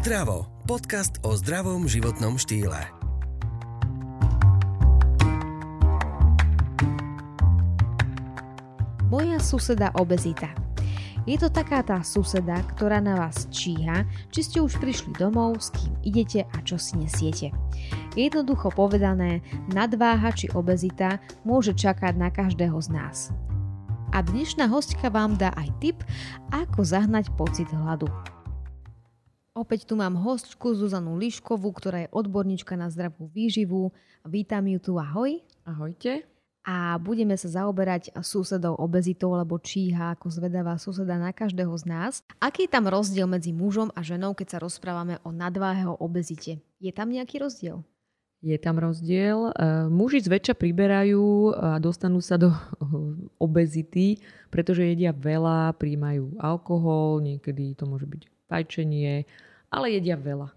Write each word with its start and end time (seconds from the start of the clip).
Zdravo. 0.00 0.48
Podcast 0.64 1.20
o 1.20 1.36
zdravom 1.36 1.84
životnom 1.84 2.40
štýle. 2.40 2.88
Moja 9.12 9.36
suseda 9.44 9.92
obezita. 9.92 10.48
Je 11.28 11.36
to 11.36 11.52
taká 11.52 11.84
tá 11.84 12.00
suseda, 12.00 12.64
ktorá 12.72 13.04
na 13.04 13.12
vás 13.12 13.44
číha, 13.52 14.08
či 14.32 14.40
ste 14.40 14.64
už 14.64 14.80
prišli 14.80 15.20
domov, 15.20 15.60
s 15.60 15.68
kým 15.76 15.92
idete 16.00 16.48
a 16.48 16.56
čo 16.64 16.80
si 16.80 16.96
nesiete. 16.96 17.52
Jednoducho 18.16 18.72
povedané, 18.72 19.44
nadváha 19.68 20.32
či 20.32 20.48
obezita 20.56 21.20
môže 21.44 21.76
čakať 21.76 22.16
na 22.16 22.32
každého 22.32 22.80
z 22.80 22.88
nás. 22.88 23.36
A 24.16 24.24
dnešná 24.24 24.64
hostka 24.64 25.12
vám 25.12 25.36
dá 25.36 25.52
aj 25.60 25.68
tip, 25.76 26.00
ako 26.56 26.88
zahnať 26.88 27.28
pocit 27.36 27.68
hladu. 27.68 28.08
Opäť 29.50 29.82
tu 29.82 29.98
mám 29.98 30.14
hostku 30.14 30.78
Zuzanu 30.78 31.18
Liškovú, 31.18 31.74
ktorá 31.74 32.06
je 32.06 32.12
odborníčka 32.14 32.78
na 32.78 32.86
zdravú 32.86 33.26
výživu. 33.34 33.90
Vítam 34.22 34.62
ju 34.70 34.78
tu, 34.78 34.92
ahoj. 34.94 35.42
Ahojte. 35.66 36.22
A 36.62 36.94
budeme 37.02 37.34
sa 37.34 37.50
zaoberať 37.50 38.14
susedou 38.22 38.78
obezitou, 38.78 39.34
lebo 39.34 39.58
číha 39.58 40.14
ako 40.14 40.30
zvedavá 40.30 40.78
suseda 40.78 41.18
na 41.18 41.34
každého 41.34 41.74
z 41.74 41.82
nás. 41.82 42.12
Aký 42.38 42.70
je 42.70 42.78
tam 42.78 42.86
rozdiel 42.86 43.26
medzi 43.26 43.50
mužom 43.50 43.90
a 43.98 44.06
ženou, 44.06 44.38
keď 44.38 44.54
sa 44.54 44.58
rozprávame 44.62 45.18
o 45.26 45.34
nadváhe, 45.34 45.82
o 45.82 45.98
obezite? 45.98 46.62
Je 46.78 46.94
tam 46.94 47.10
nejaký 47.10 47.42
rozdiel? 47.42 47.82
Je 48.46 48.54
tam 48.54 48.78
rozdiel. 48.78 49.50
E, 49.50 49.90
muži 49.90 50.22
zväčša 50.22 50.54
priberajú 50.54 51.58
a 51.58 51.82
dostanú 51.82 52.22
sa 52.22 52.38
do 52.38 52.54
obezity, 53.42 54.22
pretože 54.46 54.86
jedia 54.86 55.10
veľa, 55.10 55.74
príjmajú 55.74 56.38
alkohol, 56.38 57.18
niekedy 57.18 57.74
to 57.74 57.82
môže 57.90 58.06
byť 58.06 58.30
fajčenie, 58.50 59.30
ale 59.70 59.86
jedia 59.94 60.18
veľa. 60.18 60.50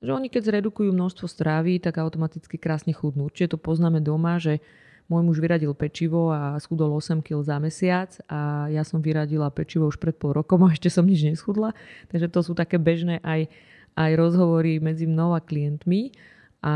Že 0.00 0.10
oni 0.16 0.28
keď 0.32 0.42
zredukujú 0.48 0.94
množstvo 0.94 1.26
strávy, 1.28 1.82
tak 1.82 2.00
automaticky 2.00 2.56
krásne 2.56 2.94
chudnú. 2.94 3.28
Určite 3.28 3.52
to 3.52 3.58
poznáme 3.60 4.00
doma, 4.00 4.40
že 4.40 4.62
môj 5.10 5.26
muž 5.26 5.42
vyradil 5.42 5.74
pečivo 5.74 6.30
a 6.30 6.54
schudol 6.62 6.94
8 6.94 7.20
kg 7.20 7.42
za 7.42 7.58
mesiac 7.58 8.14
a 8.30 8.70
ja 8.70 8.86
som 8.86 9.02
vyradila 9.02 9.50
pečivo 9.50 9.90
už 9.90 9.98
pred 9.98 10.14
pol 10.14 10.32
rokom 10.32 10.62
a 10.62 10.70
ešte 10.70 10.86
som 10.86 11.02
nič 11.02 11.26
neschudla. 11.26 11.74
Takže 12.14 12.30
to 12.30 12.40
sú 12.46 12.54
také 12.54 12.78
bežné 12.78 13.18
aj, 13.26 13.50
aj 13.98 14.10
rozhovory 14.14 14.78
medzi 14.78 15.10
mnou 15.10 15.34
a 15.34 15.42
klientmi. 15.42 16.14
A 16.62 16.74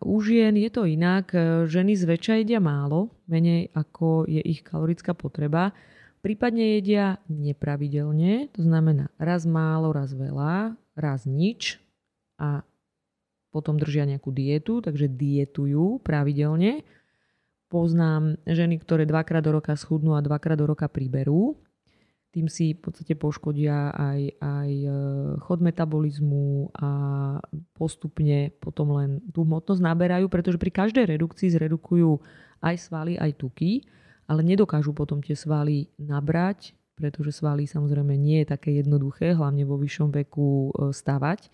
u 0.00 0.16
žien 0.18 0.56
je 0.56 0.68
to 0.72 0.88
inak. 0.88 1.30
Ženy 1.68 1.94
zväčša 1.94 2.42
jedia 2.42 2.58
málo, 2.58 3.12
menej 3.30 3.70
ako 3.72 4.26
je 4.26 4.42
ich 4.42 4.66
kalorická 4.66 5.14
potreba. 5.14 5.76
Prípadne 6.24 6.80
jedia 6.80 7.20
nepravidelne, 7.28 8.48
to 8.56 8.64
znamená 8.64 9.12
raz 9.20 9.44
málo, 9.44 9.92
raz 9.92 10.16
veľa, 10.16 10.72
raz 10.96 11.28
nič 11.28 11.76
a 12.40 12.64
potom 13.52 13.76
držia 13.76 14.08
nejakú 14.08 14.32
dietu, 14.32 14.80
takže 14.80 15.04
dietujú 15.04 16.00
pravidelne. 16.00 16.80
Poznám 17.68 18.40
ženy, 18.48 18.80
ktoré 18.80 19.04
dvakrát 19.04 19.44
do 19.44 19.52
roka 19.52 19.76
schudnú 19.76 20.16
a 20.16 20.24
dvakrát 20.24 20.56
do 20.56 20.64
roka 20.64 20.88
priberú. 20.88 21.60
Tým 22.32 22.48
si 22.48 22.72
v 22.72 22.88
podstate 22.88 23.20
poškodia 23.20 23.92
aj, 23.92 24.20
aj 24.40 24.70
e, 24.80 24.90
chod 25.44 25.60
metabolizmu 25.60 26.72
a 26.72 26.90
postupne 27.76 28.48
potom 28.64 28.96
len 28.96 29.20
tú 29.28 29.44
hmotnosť 29.44 29.78
naberajú, 29.78 30.32
pretože 30.32 30.56
pri 30.56 30.72
každej 30.72 31.04
redukcii 31.04 31.52
zredukujú 31.52 32.16
aj 32.64 32.74
svaly, 32.80 33.20
aj 33.20 33.36
tuky 33.36 33.84
ale 34.24 34.40
nedokážu 34.40 34.96
potom 34.96 35.20
tie 35.20 35.36
svaly 35.36 35.92
nabrať, 36.00 36.72
pretože 36.94 37.34
svaly 37.34 37.66
samozrejme 37.66 38.14
nie 38.14 38.42
je 38.42 38.54
také 38.54 38.78
jednoduché, 38.78 39.34
hlavne 39.34 39.66
vo 39.66 39.76
vyššom 39.76 40.14
veku 40.14 40.70
e, 40.70 40.94
stavať. 40.94 41.50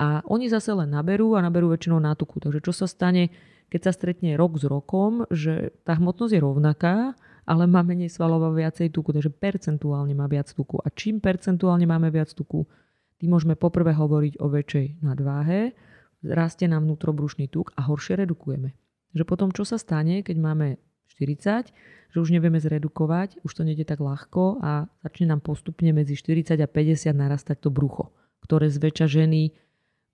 A 0.00 0.24
oni 0.24 0.48
zase 0.48 0.72
len 0.72 0.88
naberú 0.88 1.36
a 1.36 1.44
naberú 1.44 1.68
väčšinou 1.70 2.00
nátuku. 2.00 2.40
Takže 2.40 2.64
čo 2.64 2.72
sa 2.72 2.88
stane, 2.88 3.28
keď 3.68 3.80
sa 3.90 3.92
stretne 3.92 4.34
rok 4.34 4.56
s 4.56 4.64
rokom, 4.64 5.28
že 5.28 5.76
tá 5.84 6.00
hmotnosť 6.00 6.32
je 6.32 6.40
rovnaká, 6.40 6.96
ale 7.44 7.66
má 7.68 7.84
menej 7.84 8.08
svalov 8.08 8.46
a 8.46 8.50
viacej 8.54 8.94
tuku, 8.94 9.12
takže 9.12 9.28
percentuálne 9.28 10.16
má 10.16 10.30
viac 10.30 10.48
tuku. 10.48 10.80
A 10.80 10.88
čím 10.94 11.20
percentuálne 11.20 11.84
máme 11.84 12.08
viac 12.08 12.32
tuku, 12.32 12.64
tým 13.20 13.36
môžeme 13.36 13.54
poprvé 13.58 13.92
hovoriť 13.92 14.40
o 14.40 14.46
väčšej 14.48 15.04
nadváhe, 15.04 15.76
rastie 16.24 16.70
nám 16.70 16.88
vnútrobrušný 16.88 17.52
tuk 17.52 17.76
a 17.76 17.84
horšie 17.84 18.24
redukujeme. 18.24 18.72
Že 19.12 19.24
potom 19.26 19.48
čo 19.52 19.68
sa 19.68 19.76
stane, 19.76 20.24
keď 20.24 20.36
máme 20.40 20.66
40, 21.20 21.68
že 22.10 22.18
už 22.18 22.32
nevieme 22.32 22.56
zredukovať, 22.56 23.44
už 23.44 23.52
to 23.52 23.62
nejde 23.62 23.84
tak 23.84 24.00
ľahko 24.00 24.56
a 24.64 24.88
začne 25.04 25.36
nám 25.36 25.44
postupne 25.44 25.92
medzi 25.92 26.16
40 26.16 26.56
a 26.56 26.68
50 26.68 27.12
narastať 27.12 27.60
to 27.60 27.68
brucho, 27.68 28.08
ktoré 28.48 28.72
zväčša 28.72 29.06
ženy 29.06 29.52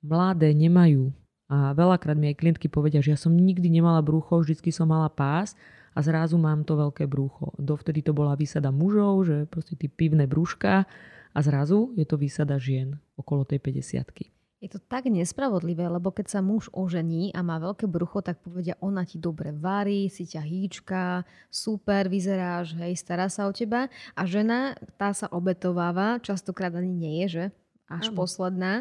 mladé 0.02 0.50
nemajú. 0.50 1.14
A 1.46 1.70
veľakrát 1.78 2.18
mi 2.18 2.34
aj 2.34 2.42
klientky 2.42 2.66
povedia, 2.66 2.98
že 2.98 3.14
ja 3.14 3.18
som 3.18 3.30
nikdy 3.30 3.70
nemala 3.70 4.02
brucho, 4.02 4.42
vždycky 4.42 4.74
som 4.74 4.90
mala 4.90 5.06
pás 5.06 5.54
a 5.94 6.02
zrazu 6.02 6.34
mám 6.36 6.66
to 6.66 6.74
veľké 6.74 7.06
brucho. 7.06 7.54
Dovtedy 7.56 8.02
to 8.02 8.10
bola 8.10 8.34
výsada 8.34 8.74
mužov, 8.74 9.30
že 9.30 9.36
proste 9.46 9.78
tí 9.78 9.86
pivné 9.86 10.26
brúška 10.26 10.84
a 11.32 11.38
zrazu 11.38 11.94
je 11.94 12.02
to 12.02 12.18
výsada 12.18 12.58
žien 12.58 12.98
okolo 13.14 13.46
tej 13.46 13.62
50 13.62 14.35
je 14.56 14.72
to 14.72 14.80
tak 14.80 15.04
nespravodlivé, 15.12 15.84
lebo 15.84 16.08
keď 16.08 16.26
sa 16.32 16.40
muž 16.40 16.72
ožení 16.72 17.28
a 17.36 17.44
má 17.44 17.60
veľké 17.60 17.84
brucho, 17.84 18.24
tak 18.24 18.40
povedia, 18.40 18.72
ona 18.80 19.04
ti 19.04 19.20
dobre 19.20 19.52
varí, 19.52 20.08
si 20.08 20.24
ťa 20.24 20.40
hýčka, 20.40 21.28
super, 21.52 22.08
vyzeráš, 22.08 22.72
hej, 22.80 22.96
stará 22.96 23.28
sa 23.28 23.44
o 23.44 23.52
teba. 23.52 23.92
A 24.16 24.22
žena, 24.24 24.72
tá 24.96 25.12
sa 25.12 25.28
obetováva, 25.28 26.16
častokrát 26.24 26.72
ani 26.72 26.88
nie 26.88 27.14
je, 27.24 27.28
že? 27.28 27.44
Až 27.86 28.10
Am. 28.10 28.16
posledná. 28.16 28.72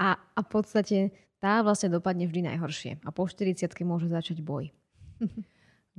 A, 0.00 0.16
a 0.16 0.40
v 0.40 0.48
podstate 0.48 0.98
tá 1.36 1.60
vlastne 1.60 1.92
dopadne 1.92 2.24
vždy 2.24 2.50
najhoršie. 2.56 3.04
A 3.04 3.12
po 3.12 3.28
40 3.28 3.68
môže 3.84 4.08
začať 4.08 4.40
boj. 4.40 4.72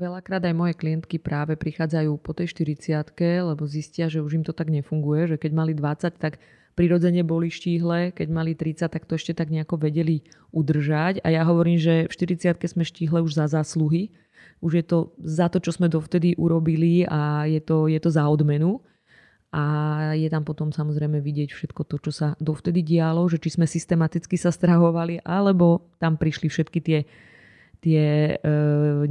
Veľakrát 0.02 0.42
aj 0.42 0.56
moje 0.58 0.74
klientky 0.74 1.22
práve 1.22 1.54
prichádzajú 1.54 2.18
po 2.18 2.34
tej 2.34 2.50
40 2.50 3.14
lebo 3.46 3.70
zistia, 3.70 4.10
že 4.10 4.18
už 4.18 4.42
im 4.42 4.46
to 4.48 4.50
tak 4.50 4.74
nefunguje, 4.74 5.30
že 5.30 5.38
keď 5.38 5.52
mali 5.54 5.74
20, 5.78 6.18
tak 6.18 6.42
prirodzene 6.74 7.22
boli 7.22 7.52
štíhle, 7.52 8.16
keď 8.16 8.28
mali 8.32 8.56
30, 8.56 8.88
tak 8.88 9.04
to 9.06 9.20
ešte 9.20 9.36
tak 9.36 9.52
nejako 9.52 9.78
vedeli 9.78 10.24
udržať. 10.56 11.24
A 11.24 11.32
ja 11.32 11.44
hovorím, 11.44 11.78
že 11.78 12.08
v 12.08 12.14
40 12.14 12.58
sme 12.68 12.84
štíhle 12.88 13.20
už 13.22 13.36
za 13.36 13.46
zásluhy. 13.52 14.12
Už 14.62 14.82
je 14.82 14.86
to 14.86 14.98
za 15.22 15.50
to, 15.50 15.58
čo 15.60 15.74
sme 15.74 15.90
dovtedy 15.90 16.38
urobili 16.38 17.06
a 17.10 17.50
je 17.50 17.62
to, 17.62 17.90
je 17.90 17.98
to 17.98 18.10
za 18.14 18.26
odmenu. 18.30 18.82
A 19.52 19.64
je 20.16 20.32
tam 20.32 20.48
potom 20.48 20.72
samozrejme 20.72 21.20
vidieť 21.20 21.52
všetko 21.52 21.84
to, 21.84 22.00
čo 22.00 22.12
sa 22.16 22.28
dovtedy 22.40 22.80
dialo, 22.88 23.28
že 23.28 23.36
či 23.36 23.60
sme 23.60 23.68
systematicky 23.68 24.40
sa 24.40 24.48
strahovali, 24.48 25.20
alebo 25.28 25.92
tam 26.00 26.16
prišli 26.16 26.48
všetky 26.48 26.80
tie, 26.80 27.00
tie 27.84 28.04
e, 28.32 28.36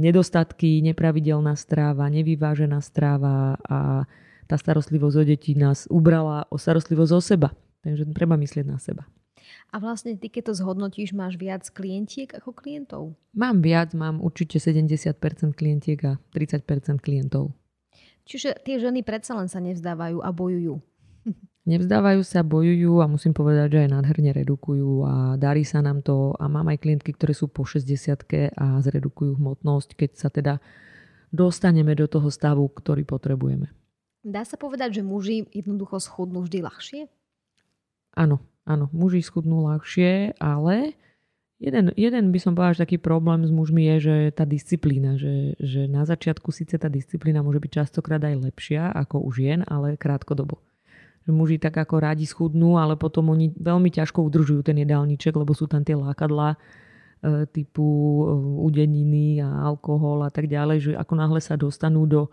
nedostatky, 0.01 0.81
nepravidelná 0.81 1.53
stráva, 1.53 2.09
nevyvážená 2.09 2.81
stráva 2.81 3.53
a 3.61 4.09
tá 4.51 4.59
starostlivosť 4.59 5.15
o 5.15 5.23
deti 5.23 5.55
nás 5.55 5.87
ubrala 5.87 6.43
o 6.51 6.59
starostlivosť 6.59 7.11
o 7.15 7.21
seba. 7.23 7.49
Takže 7.87 8.11
treba 8.11 8.35
myslieť 8.35 8.67
na 8.67 8.75
seba. 8.75 9.07
A 9.71 9.79
vlastne 9.79 10.19
ty, 10.19 10.27
keď 10.27 10.51
to 10.51 10.53
zhodnotíš, 10.59 11.15
máš 11.15 11.39
viac 11.39 11.63
klientiek 11.71 12.27
ako 12.27 12.51
klientov? 12.51 13.15
Mám 13.31 13.63
viac, 13.63 13.95
mám 13.95 14.19
určite 14.19 14.59
70% 14.59 15.15
klientiek 15.55 15.99
a 16.03 16.19
30% 16.35 16.99
klientov. 16.99 17.55
Čiže 18.27 18.59
tie 18.61 18.77
ženy 18.77 19.01
predsa 19.07 19.33
len 19.39 19.47
sa 19.47 19.63
nevzdávajú 19.63 20.19
a 20.19 20.29
bojujú. 20.29 20.75
Nevzdávajú 21.71 22.21
sa, 22.25 22.43
bojujú 22.43 22.99
a 22.99 23.09
musím 23.09 23.31
povedať, 23.37 23.77
že 23.77 23.81
aj 23.87 23.89
nádherne 23.93 24.31
redukujú 24.33 25.05
a 25.05 25.13
darí 25.37 25.61
sa 25.61 25.79
nám 25.79 26.03
to 26.03 26.35
a 26.37 26.49
mám 26.49 26.67
aj 26.73 26.81
klientky, 26.81 27.13
ktoré 27.15 27.37
sú 27.37 27.47
po 27.47 27.63
60 27.63 27.87
a 28.57 28.81
zredukujú 28.81 29.37
hmotnosť, 29.37 29.89
keď 29.93 30.11
sa 30.17 30.27
teda 30.33 30.57
dostaneme 31.31 31.95
do 31.95 32.09
toho 32.09 32.27
stavu, 32.27 32.65
ktorý 32.65 33.07
potrebujeme. 33.07 33.71
Dá 34.21 34.45
sa 34.45 34.53
povedať, 34.53 35.01
že 35.01 35.03
muži 35.05 35.49
jednoducho 35.49 35.97
schudnú 35.97 36.45
vždy 36.45 36.61
ľahšie? 36.61 37.01
Áno, 38.13 38.37
áno, 38.69 38.85
muži 38.93 39.25
schudnú 39.25 39.65
ľahšie, 39.65 40.37
ale 40.37 40.93
jeden, 41.57 41.89
jeden 41.97 42.29
by 42.29 42.37
som 42.37 42.53
povedal, 42.53 42.77
že 42.77 42.83
taký 42.85 42.97
problém 43.01 43.41
s 43.41 43.51
mužmi 43.53 43.81
je, 43.81 43.95
že 43.97 44.15
tá 44.37 44.45
disciplína, 44.45 45.17
že, 45.17 45.57
že 45.57 45.89
na 45.89 46.05
začiatku 46.05 46.53
síce 46.53 46.77
tá 46.77 46.85
disciplína 46.85 47.41
môže 47.41 47.57
byť 47.57 47.71
častokrát 47.81 48.21
aj 48.21 48.45
lepšia 48.45 48.93
ako 48.93 49.25
u 49.25 49.29
žien, 49.33 49.65
ale 49.65 49.97
krátkodobo. 49.97 50.61
Že 51.25 51.31
muži 51.33 51.57
tak 51.57 51.81
ako 51.81 52.01
rádi 52.01 52.29
schudnú, 52.29 52.77
ale 52.77 53.01
potom 53.01 53.33
oni 53.33 53.57
veľmi 53.57 53.89
ťažko 53.89 54.21
udržujú 54.21 54.61
ten 54.61 54.77
jedálniček, 54.85 55.33
lebo 55.33 55.57
sú 55.57 55.65
tam 55.65 55.81
tie 55.81 55.97
lákadlá 55.97 56.53
e, 56.53 56.57
typu 57.49 57.85
e, 57.85 58.23
udeniny 58.69 59.41
a 59.41 59.65
alkohol 59.65 60.25
a 60.25 60.29
tak 60.29 60.45
ďalej, 60.45 60.77
že 60.81 60.91
ako 60.93 61.13
náhle 61.17 61.41
sa 61.41 61.57
dostanú 61.57 62.05
do 62.05 62.29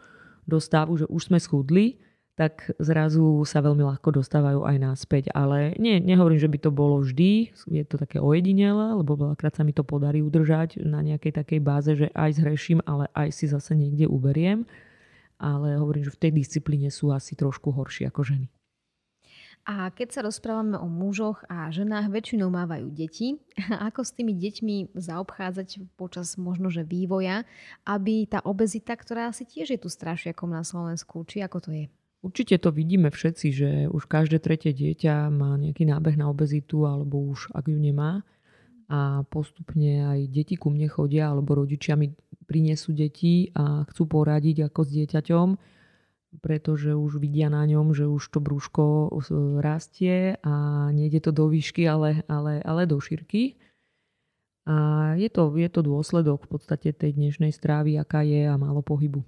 do 0.49 0.57
stavu, 0.59 0.97
že 0.97 1.07
už 1.07 1.29
sme 1.29 1.39
schudli, 1.39 2.01
tak 2.39 2.71
zrazu 2.79 3.43
sa 3.43 3.59
veľmi 3.59 3.83
ľahko 3.83 4.15
dostávajú 4.15 4.63
aj 4.63 4.77
náspäť. 4.79 5.25
Ale 5.35 5.75
nie, 5.77 5.99
nehovorím, 5.99 6.39
že 6.39 6.47
by 6.47 6.59
to 6.63 6.71
bolo 6.71 7.03
vždy, 7.03 7.51
je 7.67 7.85
to 7.85 7.99
také 7.99 8.23
ojedinele, 8.23 8.95
lebo 9.03 9.19
veľakrát 9.19 9.59
sa 9.59 9.67
mi 9.67 9.75
to 9.75 9.83
podarí 9.83 10.23
udržať 10.23 10.79
na 10.87 11.03
nejakej 11.03 11.35
takej 11.35 11.61
báze, 11.61 11.91
že 11.99 12.15
aj 12.15 12.39
zhreším, 12.39 12.79
ale 12.87 13.11
aj 13.13 13.35
si 13.35 13.51
zase 13.51 13.75
niekde 13.75 14.07
uberiem. 14.07 14.65
Ale 15.39 15.79
hovorím, 15.79 16.07
že 16.07 16.15
v 16.15 16.23
tej 16.27 16.33
disciplíne 16.35 16.91
sú 16.95 17.11
asi 17.11 17.35
trošku 17.35 17.75
horší 17.75 18.07
ako 18.07 18.23
ženy. 18.23 18.49
A 19.69 19.93
keď 19.93 20.09
sa 20.17 20.21
rozprávame 20.25 20.81
o 20.81 20.89
mužoch 20.89 21.45
a 21.45 21.69
ženách, 21.69 22.09
väčšinou 22.09 22.49
mávajú 22.49 22.89
deti. 22.89 23.37
Ako 23.93 24.01
s 24.01 24.17
tými 24.17 24.33
deťmi 24.33 24.97
zaobchádzať 24.97 25.93
počas 26.01 26.41
možno, 26.41 26.73
vývoja, 26.73 27.45
aby 27.85 28.25
tá 28.25 28.41
obezita, 28.49 28.97
ktorá 28.97 29.29
asi 29.29 29.45
tiež 29.45 29.77
je 29.77 29.81
tu 29.81 29.93
strašiakom 29.93 30.49
na 30.49 30.65
Slovensku, 30.65 31.21
či 31.29 31.45
ako 31.45 31.59
to 31.65 31.71
je? 31.75 31.85
Určite 32.25 32.57
to 32.61 32.73
vidíme 32.73 33.13
všetci, 33.13 33.47
že 33.53 33.71
už 33.93 34.09
každé 34.09 34.41
tretie 34.41 34.73
dieťa 34.73 35.29
má 35.29 35.59
nejaký 35.61 35.85
nábeh 35.85 36.17
na 36.17 36.33
obezitu 36.33 36.89
alebo 36.89 37.21
už 37.29 37.53
ak 37.53 37.69
ju 37.69 37.77
nemá. 37.77 38.25
A 38.89 39.21
postupne 39.29 40.17
aj 40.17 40.33
deti 40.33 40.57
ku 40.57 40.73
mne 40.73 40.89
chodia 40.89 41.29
alebo 41.29 41.61
rodičia 41.61 41.93
mi 41.99 42.17
prinesú 42.49 42.97
deti 42.97 43.53
a 43.53 43.85
chcú 43.85 44.09
poradiť 44.09 44.73
ako 44.73 44.81
s 44.81 44.91
dieťaťom 44.97 45.49
pretože 46.45 46.93
už 46.93 47.17
vidia 47.17 47.49
na 47.49 47.65
ňom, 47.65 47.97
že 47.97 48.05
už 48.05 48.29
to 48.29 48.39
brúško 48.39 49.09
rastie 49.65 50.37
a 50.45 50.89
nejde 50.93 51.25
to 51.25 51.31
do 51.33 51.49
výšky, 51.49 51.89
ale, 51.89 52.23
ale, 52.29 52.61
ale 52.63 52.85
do 52.85 53.01
šírky. 53.01 53.57
A 54.69 55.17
je 55.17 55.33
to, 55.33 55.49
je 55.57 55.69
to 55.73 55.81
dôsledok 55.81 56.45
v 56.45 56.49
podstate 56.53 56.93
tej 56.93 57.17
dnešnej 57.17 57.57
strávy, 57.57 57.97
aká 57.97 58.21
je 58.21 58.45
a 58.45 58.61
málo 58.61 58.85
pohybu. 58.85 59.25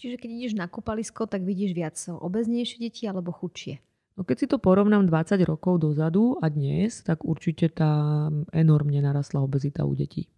Čiže 0.00 0.16
keď 0.16 0.30
ideš 0.32 0.54
na 0.56 0.70
kúpalisko, 0.70 1.28
tak 1.28 1.44
vidíš 1.44 1.76
viac 1.76 1.96
obeznejšie 2.08 2.78
deti 2.80 3.04
alebo 3.04 3.34
chudšie? 3.34 3.82
No 4.16 4.26
keď 4.26 4.36
si 4.38 4.46
to 4.48 4.56
porovnám 4.58 5.06
20 5.06 5.38
rokov 5.44 5.84
dozadu 5.84 6.40
a 6.40 6.48
dnes, 6.48 7.04
tak 7.04 7.22
určite 7.22 7.70
tá 7.70 8.26
enormne 8.50 8.98
narastla 8.98 9.44
obezita 9.44 9.84
u 9.84 9.92
detí. 9.94 10.30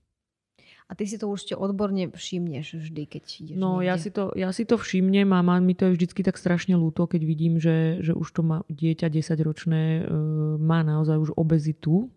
A 0.90 0.98
ty 0.98 1.06
si 1.06 1.22
to 1.22 1.30
určite 1.30 1.54
odborne 1.54 2.10
všimneš 2.10 2.82
vždy, 2.82 3.02
keď 3.06 3.22
ideš 3.22 3.54
No 3.54 3.78
ja 3.78 3.94
si, 3.94 4.10
to, 4.10 4.34
ja 4.34 4.50
si 4.50 4.66
to 4.66 4.74
všimnem 4.74 5.30
a 5.30 5.38
má, 5.38 5.62
mi 5.62 5.78
to 5.78 5.86
je 5.86 5.94
vždycky 5.94 6.26
tak 6.26 6.34
strašne 6.34 6.74
ľúto, 6.74 7.06
keď 7.06 7.22
vidím, 7.22 7.62
že, 7.62 8.02
že 8.02 8.10
už 8.10 8.26
to 8.34 8.42
má 8.42 8.66
dieťa 8.66 9.06
10-ročné 9.06 10.02
e, 10.02 10.10
má 10.58 10.82
naozaj 10.82 11.14
už 11.14 11.30
obezitu, 11.38 12.10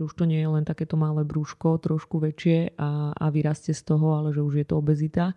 že 0.00 0.08
už 0.08 0.16
to 0.16 0.24
nie 0.24 0.40
je 0.40 0.48
len 0.48 0.64
takéto 0.64 0.96
malé 0.96 1.28
brúško, 1.28 1.76
trošku 1.76 2.24
väčšie 2.24 2.72
a, 2.80 3.12
a 3.12 3.26
vyrastie 3.28 3.76
z 3.76 3.84
toho, 3.84 4.16
ale 4.16 4.32
že 4.32 4.40
už 4.40 4.64
je 4.64 4.66
to 4.72 4.80
obezita. 4.80 5.36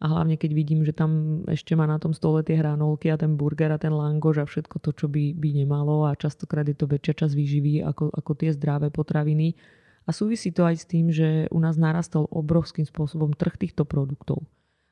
A 0.00 0.04
hlavne 0.08 0.40
keď 0.40 0.56
vidím, 0.56 0.80
že 0.88 0.96
tam 0.96 1.44
ešte 1.44 1.76
má 1.76 1.84
na 1.84 2.00
tom 2.00 2.16
stole 2.16 2.40
tie 2.40 2.56
hranolky 2.56 3.12
a 3.12 3.20
ten 3.20 3.36
burger 3.36 3.76
a 3.76 3.76
ten 3.76 3.92
langoš 3.92 4.40
a 4.40 4.48
všetko 4.48 4.80
to, 4.80 4.96
čo 4.96 5.06
by, 5.12 5.36
by 5.36 5.52
nemalo 5.52 6.08
a 6.08 6.16
častokrát 6.16 6.64
je 6.64 6.72
to 6.72 6.88
väčšia 6.88 7.20
časť 7.20 7.34
výživy 7.36 7.84
ako, 7.84 8.08
ako 8.08 8.32
tie 8.40 8.56
zdravé 8.56 8.88
potraviny 8.88 9.52
a 10.04 10.10
súvisí 10.10 10.50
to 10.50 10.64
aj 10.64 10.76
s 10.80 10.84
tým, 10.88 11.12
že 11.12 11.46
u 11.52 11.58
nás 11.60 11.76
narastol 11.76 12.24
obrovským 12.32 12.88
spôsobom 12.88 13.36
trh 13.36 13.56
týchto 13.60 13.84
produktov. 13.84 14.44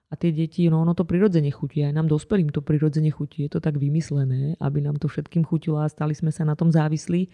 A 0.08 0.16
tie 0.16 0.32
deti, 0.32 0.64
no 0.72 0.80
ono 0.80 0.96
to 0.96 1.04
prirodzene 1.04 1.52
chutí, 1.52 1.84
aj 1.84 1.92
nám 1.92 2.08
dospelým 2.08 2.48
to 2.48 2.64
prirodzene 2.64 3.12
chutí. 3.12 3.44
Je 3.44 3.52
to 3.52 3.60
tak 3.60 3.76
vymyslené, 3.76 4.56
aby 4.56 4.80
nám 4.80 4.96
to 4.96 5.04
všetkým 5.04 5.44
chutilo 5.44 5.84
a 5.84 5.92
stali 5.92 6.16
sme 6.16 6.32
sa 6.32 6.48
na 6.48 6.56
tom 6.56 6.72
závislí. 6.72 7.28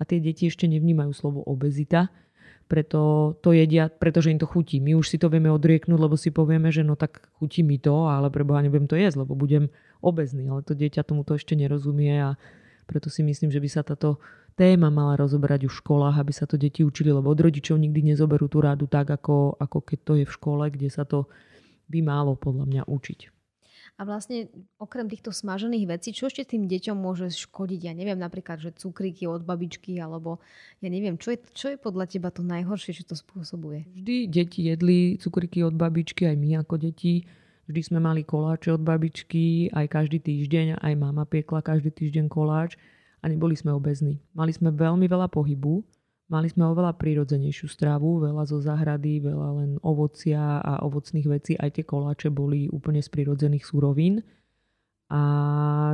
A 0.00 0.08
tie 0.08 0.18
deti 0.24 0.48
ešte 0.48 0.64
nevnímajú 0.64 1.12
slovo 1.12 1.44
obezita, 1.44 2.08
preto 2.64 3.34
to 3.44 3.52
jedia, 3.52 3.92
pretože 3.92 4.32
im 4.32 4.40
to 4.40 4.48
chutí. 4.48 4.80
My 4.80 4.96
už 4.96 5.12
si 5.12 5.20
to 5.20 5.28
vieme 5.28 5.52
odrieknúť, 5.52 6.00
lebo 6.00 6.16
si 6.16 6.32
povieme, 6.32 6.72
že 6.72 6.80
no 6.80 6.96
tak 6.96 7.28
chutí 7.36 7.60
mi 7.60 7.76
to, 7.76 8.08
ale 8.08 8.32
preboha 8.32 8.64
nebudem 8.64 8.88
to 8.88 8.96
jesť, 8.96 9.22
lebo 9.22 9.36
budem 9.36 9.68
obezný. 10.00 10.48
Ale 10.48 10.64
to 10.64 10.72
dieťa 10.72 11.04
tomu 11.04 11.28
to 11.28 11.36
ešte 11.36 11.52
nerozumie 11.52 12.24
a 12.24 12.40
preto 12.88 13.12
si 13.12 13.20
myslím, 13.20 13.52
že 13.52 13.60
by 13.60 13.68
sa 13.68 13.84
táto 13.84 14.20
téma 14.54 14.88
mala 14.88 15.18
rozoberať 15.18 15.66
už 15.66 15.74
v 15.74 15.82
školách, 15.82 16.16
aby 16.22 16.32
sa 16.32 16.46
to 16.46 16.54
deti 16.54 16.86
učili, 16.86 17.10
lebo 17.10 17.30
od 17.30 17.42
rodičov 17.42 17.78
nikdy 17.78 18.14
nezoberú 18.14 18.46
tú 18.46 18.62
rádu 18.62 18.86
tak, 18.86 19.10
ako, 19.10 19.58
ako 19.58 19.78
keď 19.82 19.98
to 20.06 20.12
je 20.22 20.24
v 20.24 20.34
škole, 20.34 20.64
kde 20.70 20.88
sa 20.88 21.02
to 21.02 21.26
by 21.90 22.00
málo 22.00 22.38
podľa 22.38 22.64
mňa 22.64 22.82
učiť. 22.88 23.20
A 23.94 24.02
vlastne 24.02 24.50
okrem 24.82 25.06
týchto 25.06 25.30
smažených 25.30 25.86
vecí, 25.86 26.10
čo 26.10 26.26
ešte 26.26 26.42
tým 26.42 26.66
deťom 26.66 26.98
môže 26.98 27.30
škodiť? 27.30 27.80
Ja 27.86 27.94
neviem, 27.94 28.18
napríklad, 28.18 28.58
že 28.58 28.74
cukríky 28.74 29.30
od 29.30 29.46
babičky, 29.46 30.02
alebo 30.02 30.42
ja 30.82 30.90
neviem, 30.90 31.14
čo 31.14 31.30
je, 31.30 31.38
čo 31.54 31.70
je 31.70 31.78
podľa 31.78 32.10
teba 32.10 32.34
to 32.34 32.42
najhoršie, 32.42 32.90
čo 32.90 33.06
to 33.06 33.14
spôsobuje? 33.14 33.86
Vždy 33.94 34.26
deti 34.26 34.66
jedli 34.66 35.14
cukríky 35.22 35.62
od 35.62 35.78
babičky, 35.78 36.26
aj 36.26 36.34
my 36.34 36.66
ako 36.66 36.74
deti. 36.82 37.22
Vždy 37.70 37.80
sme 37.86 37.98
mali 38.02 38.26
koláče 38.26 38.74
od 38.74 38.82
babičky, 38.82 39.70
aj 39.70 39.86
každý 39.86 40.18
týždeň, 40.18 40.82
aj 40.82 40.92
mama 40.98 41.22
piekla 41.22 41.62
každý 41.62 41.94
týždeň 41.94 42.26
koláč 42.26 42.74
a 43.24 43.26
neboli 43.32 43.56
sme 43.56 43.72
obezní. 43.72 44.20
Mali 44.36 44.52
sme 44.52 44.68
veľmi 44.68 45.08
veľa 45.08 45.32
pohybu, 45.32 45.80
mali 46.28 46.52
sme 46.52 46.68
oveľa 46.68 47.00
prírodzenejšiu 47.00 47.72
stravu, 47.72 48.20
veľa 48.20 48.44
zo 48.44 48.60
zahrady, 48.60 49.24
veľa 49.24 49.50
len 49.64 49.70
ovocia 49.80 50.60
a 50.60 50.84
ovocných 50.84 51.24
vecí. 51.32 51.56
Aj 51.56 51.72
tie 51.72 51.88
koláče 51.88 52.28
boli 52.28 52.68
úplne 52.68 53.00
z 53.00 53.08
prírodzených 53.08 53.64
surovín. 53.64 54.20
A 55.08 55.22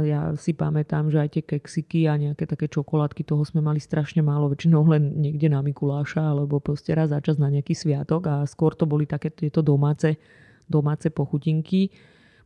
ja 0.06 0.35
si 0.38 0.55
pamätám, 0.55 1.11
že 1.11 1.19
aj 1.23 1.31
tie 1.38 1.43
keksiky 1.43 2.11
a 2.11 2.19
nejaké 2.19 2.47
také 2.47 2.67
čokoládky, 2.71 3.27
toho 3.27 3.43
sme 3.47 3.62
mali 3.62 3.79
strašne 3.83 4.23
málo, 4.23 4.50
väčšinou 4.50 4.87
len 4.91 5.19
niekde 5.19 5.50
na 5.50 5.62
Mikuláša 5.62 6.35
alebo 6.35 6.62
proste 6.62 6.94
raz 6.94 7.11
za 7.11 7.19
čas 7.19 7.37
na 7.37 7.50
nejaký 7.50 7.75
sviatok 7.75 8.26
a 8.31 8.35
skôr 8.47 8.75
to 8.75 8.87
boli 8.87 9.11
také 9.11 9.35
tieto 9.35 9.67
domáce, 9.67 10.15
domáce 10.71 11.11
pochutinky 11.11 11.91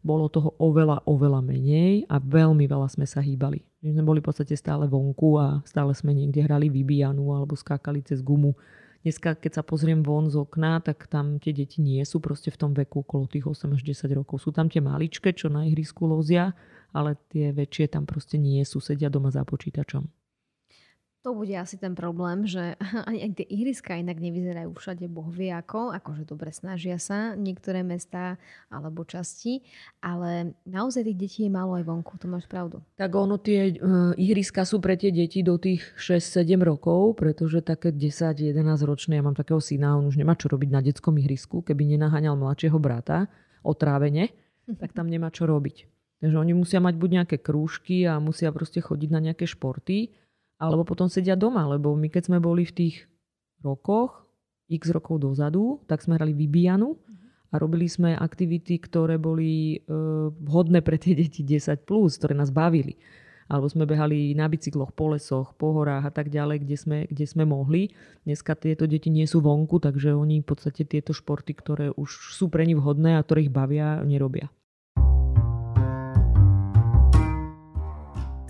bolo 0.05 0.29
toho 0.29 0.53
oveľa, 0.61 1.05
oveľa 1.09 1.41
menej 1.41 2.05
a 2.13 2.21
veľmi 2.21 2.69
veľa 2.69 2.93
sme 2.93 3.09
sa 3.09 3.25
hýbali. 3.25 3.65
My 3.85 3.93
sme 3.93 4.01
boli 4.01 4.25
v 4.25 4.33
podstate 4.33 4.57
stále 4.57 4.89
vonku 4.89 5.37
a 5.37 5.61
stále 5.69 5.93
sme 5.93 6.17
niekde 6.17 6.41
hrali 6.41 6.73
vybíjanu 6.73 7.37
alebo 7.37 7.53
skákali 7.53 8.01
cez 8.01 8.25
gumu. 8.25 8.57
Dneska, 9.05 9.37
keď 9.37 9.61
sa 9.61 9.63
pozriem 9.63 10.01
von 10.01 10.33
z 10.33 10.41
okna, 10.41 10.81
tak 10.81 11.05
tam 11.13 11.37
tie 11.37 11.53
deti 11.53 11.85
nie 11.85 12.01
sú 12.09 12.17
proste 12.17 12.49
v 12.49 12.57
tom 12.57 12.73
veku 12.73 13.05
okolo 13.05 13.29
tých 13.29 13.45
8 13.45 13.77
až 13.77 13.85
10 13.85 14.09
rokov. 14.17 14.41
Sú 14.41 14.57
tam 14.57 14.73
tie 14.73 14.81
maličké, 14.81 15.37
čo 15.37 15.53
na 15.53 15.69
ihrisku 15.69 16.09
lozia, 16.09 16.57
ale 16.97 17.21
tie 17.29 17.53
väčšie 17.53 17.93
tam 17.93 18.09
proste 18.09 18.41
nie 18.41 18.65
sú, 18.65 18.81
sedia 18.81 19.13
doma 19.13 19.29
za 19.29 19.45
počítačom. 19.45 20.24
To 21.25 21.33
bude 21.33 21.57
asi 21.57 21.81
ten 21.81 21.97
problém, 21.97 22.45
že 22.45 22.77
ani, 23.09 23.25
ani 23.25 23.33
tie 23.33 23.49
ihriska 23.49 23.97
inak 23.97 24.21
nevyzerajú 24.21 24.77
všade 24.77 25.09
boh 25.09 25.25
vie 25.33 25.49
ako, 25.49 25.97
akože 25.97 26.29
dobre 26.29 26.53
snažia 26.53 27.01
sa 27.01 27.33
niektoré 27.33 27.81
mestá 27.81 28.37
alebo 28.69 29.09
časti, 29.09 29.65
ale 30.05 30.53
naozaj 30.69 31.09
tých 31.09 31.19
detí 31.19 31.41
je 31.49 31.53
málo 31.53 31.81
aj 31.81 31.89
vonku, 31.89 32.21
to 32.21 32.29
máš 32.29 32.45
pravdu. 32.45 32.85
Tak 33.01 33.09
ono 33.17 33.41
tie 33.41 33.73
uh, 33.73 34.13
ihriska 34.21 34.69
sú 34.69 34.85
pre 34.85 35.01
tie 35.01 35.09
deti 35.09 35.41
do 35.41 35.57
tých 35.57 35.81
6-7 35.97 36.61
rokov, 36.61 37.17
pretože 37.17 37.65
také 37.65 37.89
10-11 37.89 38.53
ročné, 38.85 39.17
ja 39.17 39.25
mám 39.25 39.33
takého 39.33 39.65
syna, 39.65 39.97
on 39.97 40.13
už 40.13 40.21
nemá 40.21 40.37
čo 40.37 40.53
robiť 40.53 40.69
na 40.69 40.85
detskom 40.85 41.17
ihrisku, 41.17 41.65
keby 41.65 41.97
nenaháňal 41.97 42.37
mladšieho 42.37 42.77
brata 42.77 43.33
otrávene, 43.65 44.29
tak 44.81 44.93
tam 44.93 45.09
nemá 45.09 45.33
čo 45.33 45.49
robiť. 45.49 45.89
Takže 46.21 46.37
oni 46.37 46.53
musia 46.53 46.85
mať 46.85 47.01
buď 47.01 47.11
nejaké 47.21 47.37
krúžky 47.41 48.05
a 48.05 48.21
musia 48.21 48.53
proste 48.53 48.85
chodiť 48.85 49.09
na 49.09 49.21
nejaké 49.21 49.49
športy, 49.49 50.24
alebo 50.65 50.89
potom 50.89 51.13
sedia 51.13 51.37
doma, 51.37 51.69
lebo 51.69 51.93
my 51.93 52.09
keď 52.09 52.33
sme 52.33 52.39
boli 52.41 52.65
v 52.65 52.73
tých 52.73 52.97
rokoch, 53.61 54.25
x 54.69 54.89
rokov 54.89 55.21
dozadu, 55.21 55.85
tak 55.85 56.01
sme 56.01 56.17
hrali 56.17 56.33
vybíjanu 56.33 56.97
a 57.53 57.61
robili 57.61 57.87
sme 57.87 58.17
aktivity, 58.17 58.81
ktoré 58.81 59.21
boli 59.21 59.79
e, 59.79 59.89
vhodné 60.43 60.81
pre 60.81 60.97
tie 60.99 61.15
deti 61.15 61.45
10+, 61.45 61.85
plus, 61.85 62.17
ktoré 62.19 62.35
nás 62.35 62.51
bavili. 62.51 62.99
Alebo 63.45 63.69
sme 63.69 63.85
behali 63.85 64.33
na 64.33 64.49
bicykloch 64.49 64.97
po 64.97 65.13
lesoch, 65.13 65.53
po 65.61 65.77
horách 65.77 66.09
a 66.09 66.13
tak 66.13 66.33
ďalej, 66.33 66.65
kde 66.65 66.77
sme, 66.81 66.99
kde 67.05 67.25
sme 67.29 67.45
mohli. 67.45 67.93
Dneska 68.25 68.57
tieto 68.57 68.89
deti 68.89 69.13
nie 69.13 69.29
sú 69.29 69.45
vonku, 69.45 69.85
takže 69.85 70.17
oni 70.17 70.41
v 70.41 70.49
podstate 70.49 70.89
tieto 70.89 71.13
športy, 71.13 71.53
ktoré 71.53 71.87
už 71.93 72.33
sú 72.33 72.49
pre 72.49 72.65
nich 72.65 72.81
vhodné 72.81 73.21
a 73.21 73.23
ktoré 73.23 73.45
ich 73.45 73.53
bavia, 73.53 74.01
nerobia. 74.01 74.49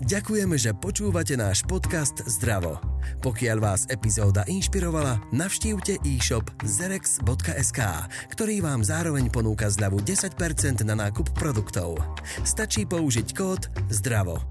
Ďakujeme, 0.05 0.53
že 0.53 0.69
počúvate 0.77 1.33
náš 1.33 1.65
podcast 1.65 2.21
Zdravo. 2.29 2.77
Pokiaľ 3.25 3.57
vás 3.57 3.89
epizóda 3.89 4.45
inšpirovala, 4.45 5.17
navštívte 5.33 5.97
e-shop 6.05 6.45
zerex.sk, 6.61 7.81
ktorý 8.29 8.61
vám 8.61 8.85
zároveň 8.85 9.33
ponúka 9.33 9.65
zľavu 9.65 10.05
10% 10.05 10.37
na 10.85 10.93
nákup 10.93 11.33
produktov. 11.33 11.97
Stačí 12.45 12.85
použiť 12.85 13.33
kód 13.33 13.65
ZDRAVO. 13.89 14.45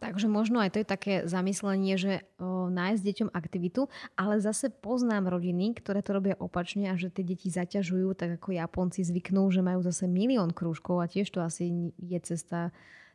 Takže 0.00 0.32
možno 0.32 0.56
aj 0.64 0.72
to 0.72 0.78
je 0.80 0.88
také 0.88 1.14
zamyslenie, 1.28 2.00
že 2.00 2.24
o, 2.40 2.72
nájsť 2.72 3.04
deťom 3.04 3.28
aktivitu, 3.36 3.92
ale 4.16 4.40
zase 4.40 4.72
poznám 4.72 5.28
rodiny, 5.28 5.76
ktoré 5.76 6.00
to 6.00 6.16
robia 6.16 6.40
opačne 6.40 6.88
a 6.88 6.96
že 6.96 7.12
tie 7.12 7.20
deti 7.20 7.52
zaťažujú, 7.52 8.16
tak 8.16 8.40
ako 8.40 8.56
Japonci 8.56 9.04
zvyknú, 9.04 9.44
že 9.52 9.60
majú 9.60 9.84
zase 9.84 10.08
milión 10.08 10.56
krúžkov 10.56 11.04
a 11.04 11.06
tiež 11.06 11.28
to 11.28 11.44
asi 11.44 11.92
je 12.00 12.18
cesta 12.24 12.72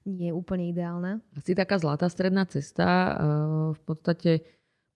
nie 0.07 0.31
je 0.31 0.33
úplne 0.33 0.71
ideálna. 0.71 1.19
Asi 1.35 1.51
taká 1.51 1.75
zlatá 1.75 2.07
stredná 2.07 2.47
cesta. 2.47 2.87
Eh, 2.87 3.15
v 3.75 3.81
podstate 3.83 4.47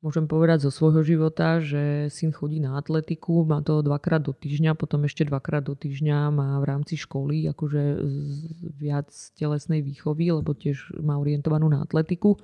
môžem 0.02 0.26
povedať 0.26 0.66
zo 0.66 0.72
svojho 0.74 1.06
života, 1.06 1.62
že 1.62 2.10
syn 2.10 2.34
chodí 2.34 2.58
na 2.58 2.80
atletiku, 2.80 3.46
má 3.46 3.62
to 3.62 3.86
dvakrát 3.86 4.24
do 4.24 4.34
týždňa, 4.34 4.74
potom 4.74 5.06
ešte 5.06 5.30
dvakrát 5.30 5.62
do 5.62 5.78
týždňa 5.78 6.34
má 6.34 6.58
v 6.58 6.66
rámci 6.66 6.98
školy 6.98 7.46
akože 7.54 8.02
viac 8.82 9.14
telesnej 9.38 9.86
výchovy, 9.86 10.34
lebo 10.34 10.58
tiež 10.58 10.98
má 11.06 11.22
orientovanú 11.22 11.70
na 11.70 11.86
atletiku, 11.86 12.42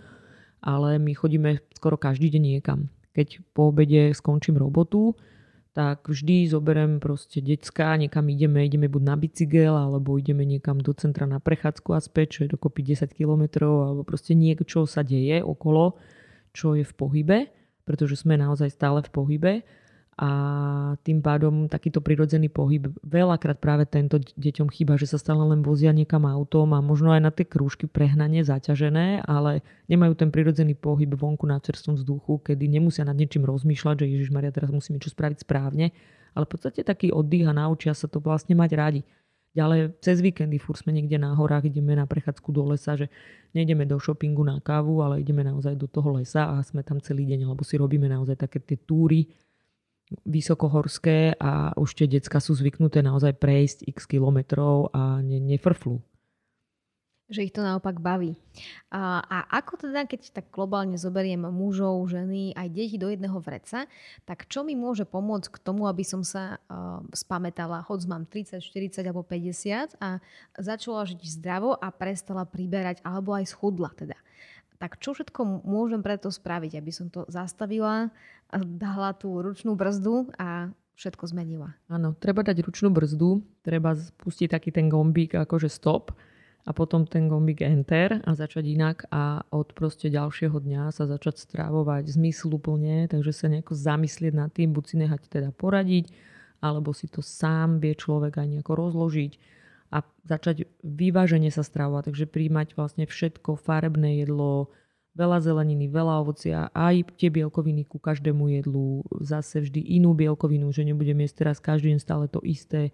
ale 0.62 1.02
my 1.02 1.18
chodíme 1.18 1.58
skoro 1.74 1.98
každý 1.98 2.30
deň 2.30 2.44
niekam. 2.46 2.94
Keď 3.18 3.42
po 3.58 3.74
obede 3.74 4.14
skončím 4.14 4.62
robotu, 4.62 5.18
tak 5.78 6.10
vždy 6.10 6.50
zoberiem 6.50 6.98
proste 6.98 7.38
decka, 7.38 7.94
niekam 8.02 8.26
ideme, 8.34 8.66
ideme 8.66 8.90
buď 8.90 9.04
na 9.06 9.14
bicykel, 9.14 9.78
alebo 9.78 10.18
ideme 10.18 10.42
niekam 10.42 10.82
do 10.82 10.90
centra 10.98 11.30
na 11.30 11.38
prechádzku 11.38 11.94
a 11.94 12.02
späť, 12.02 12.28
čo 12.34 12.40
je 12.50 12.58
dokopy 12.58 12.98
10 12.98 13.14
km, 13.14 13.62
alebo 13.62 14.02
proste 14.02 14.34
niečo 14.34 14.90
sa 14.90 15.06
deje 15.06 15.38
okolo, 15.46 15.94
čo 16.50 16.74
je 16.74 16.82
v 16.82 16.94
pohybe, 16.98 17.38
pretože 17.86 18.26
sme 18.26 18.42
naozaj 18.42 18.74
stále 18.74 19.06
v 19.06 19.14
pohybe 19.14 19.54
a 20.18 20.30
tým 21.06 21.22
pádom 21.22 21.70
takýto 21.70 22.02
prirodzený 22.02 22.50
pohyb 22.50 22.90
veľakrát 23.06 23.62
práve 23.62 23.86
tento 23.86 24.18
deťom 24.18 24.66
chýba, 24.74 24.98
že 24.98 25.06
sa 25.06 25.22
stále 25.22 25.46
len 25.46 25.62
vozia 25.62 25.94
niekam 25.94 26.26
autom 26.26 26.74
a 26.74 26.82
možno 26.82 27.14
aj 27.14 27.22
na 27.22 27.30
tie 27.30 27.46
krúžky 27.46 27.86
prehnane 27.86 28.42
zaťažené, 28.42 29.30
ale 29.30 29.62
nemajú 29.86 30.18
ten 30.18 30.34
prirodzený 30.34 30.74
pohyb 30.74 31.14
vonku 31.14 31.46
na 31.46 31.62
čerstvom 31.62 32.02
vzduchu, 32.02 32.42
kedy 32.42 32.66
nemusia 32.66 33.06
nad 33.06 33.14
niečím 33.14 33.46
rozmýšľať, 33.46 34.02
že 34.02 34.10
Ježiš 34.10 34.34
Maria 34.34 34.50
teraz 34.50 34.74
musíme 34.74 34.98
čo 34.98 35.14
spraviť 35.14 35.46
správne, 35.46 35.94
ale 36.34 36.44
v 36.50 36.52
podstate 36.52 36.82
taký 36.82 37.14
oddych 37.14 37.46
a 37.46 37.54
naučia 37.54 37.94
sa 37.94 38.10
to 38.10 38.18
vlastne 38.18 38.58
mať 38.58 38.72
radi. 38.74 39.02
Ďalej 39.54 40.02
cez 40.02 40.22
víkendy 40.22 40.58
fur 40.58 40.78
sme 40.78 40.98
niekde 40.98 41.22
na 41.22 41.34
horách, 41.38 41.70
ideme 41.70 41.94
na 41.94 42.10
prechádzku 42.10 42.50
do 42.54 42.74
lesa, 42.74 42.98
že 42.98 43.10
nejdeme 43.54 43.86
do 43.86 44.02
shoppingu 44.02 44.42
na 44.42 44.58
kávu, 44.62 45.02
ale 45.02 45.22
ideme 45.22 45.46
naozaj 45.46 45.78
do 45.78 45.86
toho 45.86 46.18
lesa 46.18 46.58
a 46.58 46.62
sme 46.66 46.82
tam 46.82 46.98
celý 47.02 47.26
deň, 47.26 47.54
lebo 47.54 47.62
si 47.62 47.78
robíme 47.78 48.06
naozaj 48.06 48.38
také 48.38 48.62
tie 48.62 48.78
túry, 48.78 49.30
vysokohorské 50.24 51.36
a 51.36 51.76
už 51.76 52.04
tie 52.04 52.08
decka 52.08 52.40
sú 52.40 52.56
zvyknuté 52.56 53.04
naozaj 53.04 53.36
prejsť 53.36 53.88
x 53.92 54.08
kilometrov 54.08 54.92
a 54.96 55.20
ne, 55.20 55.40
nefrflú. 55.40 56.00
Že 57.28 57.44
ich 57.44 57.52
to 57.52 57.60
naopak 57.60 58.00
baví. 58.00 58.40
A, 58.88 59.20
a 59.20 59.38
ako 59.60 59.84
teda, 59.84 60.08
keď 60.08 60.32
tak 60.32 60.48
globálne 60.48 60.96
zoberiem 60.96 61.44
mužov, 61.52 62.08
ženy, 62.08 62.56
aj 62.56 62.72
deti 62.72 62.96
do 62.96 63.12
jedného 63.12 63.36
vreca, 63.44 63.84
tak 64.24 64.48
čo 64.48 64.64
mi 64.64 64.80
môže 64.80 65.04
pomôcť 65.04 65.52
k 65.52 65.60
tomu, 65.60 65.92
aby 65.92 66.08
som 66.08 66.24
sa 66.24 66.56
uh, 66.56 67.04
spametala, 67.12 67.84
hoď 67.84 68.08
mám 68.08 68.24
30, 68.24 68.64
40 68.64 69.04
alebo 69.04 69.28
50 69.28 70.00
a 70.00 70.24
začala 70.56 71.04
žiť 71.04 71.20
zdravo 71.20 71.76
a 71.76 71.92
prestala 71.92 72.48
priberať, 72.48 73.04
alebo 73.04 73.36
aj 73.36 73.52
schudla 73.52 73.92
teda. 73.92 74.16
Tak 74.80 75.02
čo 75.04 75.12
všetko 75.12 75.68
môžem 75.68 76.00
preto 76.00 76.32
spraviť, 76.32 76.80
aby 76.80 76.92
som 76.96 77.12
to 77.12 77.28
zastavila, 77.28 78.14
dala 78.54 79.12
tú 79.16 79.40
ručnú 79.44 79.76
brzdu 79.76 80.32
a 80.40 80.72
všetko 80.98 81.30
zmenila. 81.30 81.78
Áno, 81.92 82.18
treba 82.18 82.42
dať 82.42 82.58
ručnú 82.66 82.90
brzdu, 82.90 83.46
treba 83.62 83.94
spustiť 83.94 84.50
taký 84.50 84.74
ten 84.74 84.90
gombík 84.90 85.38
akože 85.38 85.70
stop 85.70 86.16
a 86.68 86.74
potom 86.74 87.06
ten 87.08 87.30
gombík 87.32 87.62
enter 87.64 88.20
a 88.26 88.32
začať 88.34 88.66
inak 88.66 88.98
a 89.14 89.46
od 89.54 89.72
proste 89.78 90.10
ďalšieho 90.10 90.58
dňa 90.58 90.92
sa 90.92 91.06
začať 91.06 91.40
strávovať 91.40 92.12
zmysluplne, 92.12 93.08
takže 93.08 93.32
sa 93.32 93.48
nejako 93.48 93.78
zamyslieť 93.78 94.34
nad 94.36 94.50
tým, 94.52 94.74
buď 94.74 94.84
si 94.84 94.96
nehať 95.00 95.22
teda 95.32 95.54
poradiť, 95.56 96.12
alebo 96.60 96.92
si 96.92 97.08
to 97.08 97.22
sám 97.22 97.78
vie 97.78 97.94
človek 97.94 98.42
aj 98.42 98.48
nejako 98.58 98.74
rozložiť 98.74 99.38
a 99.96 100.04
začať 100.28 100.68
vyváženie 100.84 101.48
sa 101.54 101.64
stravovať, 101.64 102.12
takže 102.12 102.26
príjmať 102.28 102.76
vlastne 102.76 103.08
všetko, 103.08 103.56
farebné 103.56 104.20
jedlo, 104.26 104.74
veľa 105.18 105.42
zeleniny, 105.42 105.90
veľa 105.90 106.22
ovocia, 106.22 106.70
aj 106.78 107.18
tie 107.18 107.34
bielkoviny 107.34 107.90
ku 107.90 107.98
každému 107.98 108.54
jedlu, 108.62 109.02
zase 109.18 109.66
vždy 109.66 109.82
inú 109.98 110.14
bielkovinu, 110.14 110.70
že 110.70 110.86
nebudem 110.86 111.26
jesť 111.26 111.36
teraz 111.42 111.58
každý 111.58 111.98
deň 111.98 112.00
stále 112.00 112.30
to 112.30 112.38
isté, 112.46 112.94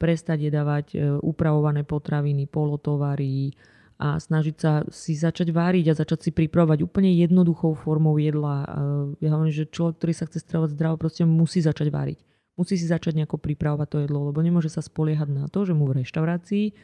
prestať 0.00 0.48
jedávať 0.48 0.86
e, 0.94 0.98
upravované 1.20 1.84
potraviny, 1.84 2.48
polotovary 2.48 3.52
a 3.98 4.16
snažiť 4.16 4.56
sa 4.56 4.86
si 4.88 5.18
začať 5.18 5.50
váriť 5.50 5.90
a 5.90 5.98
začať 5.98 6.18
si 6.26 6.30
pripravovať 6.30 6.86
úplne 6.86 7.10
jednoduchou 7.18 7.74
formou 7.74 8.16
jedla. 8.16 8.64
E, 8.64 9.26
ja 9.26 9.34
hovorím, 9.34 9.52
že 9.52 9.68
človek, 9.68 10.00
ktorý 10.00 10.12
sa 10.16 10.24
chce 10.30 10.40
stravovať 10.40 10.70
zdravo, 10.72 10.96
proste 10.96 11.26
musí 11.28 11.60
začať 11.60 11.92
váriť. 11.92 12.18
Musí 12.58 12.74
si 12.74 12.86
začať 12.90 13.14
nejako 13.14 13.38
pripravovať 13.38 13.86
to 13.90 13.98
jedlo, 14.06 14.30
lebo 14.30 14.38
nemôže 14.42 14.70
sa 14.70 14.82
spoliehať 14.82 15.30
na 15.30 15.46
to, 15.46 15.62
že 15.62 15.76
mu 15.76 15.86
v 15.86 16.02
reštaurácii 16.02 16.74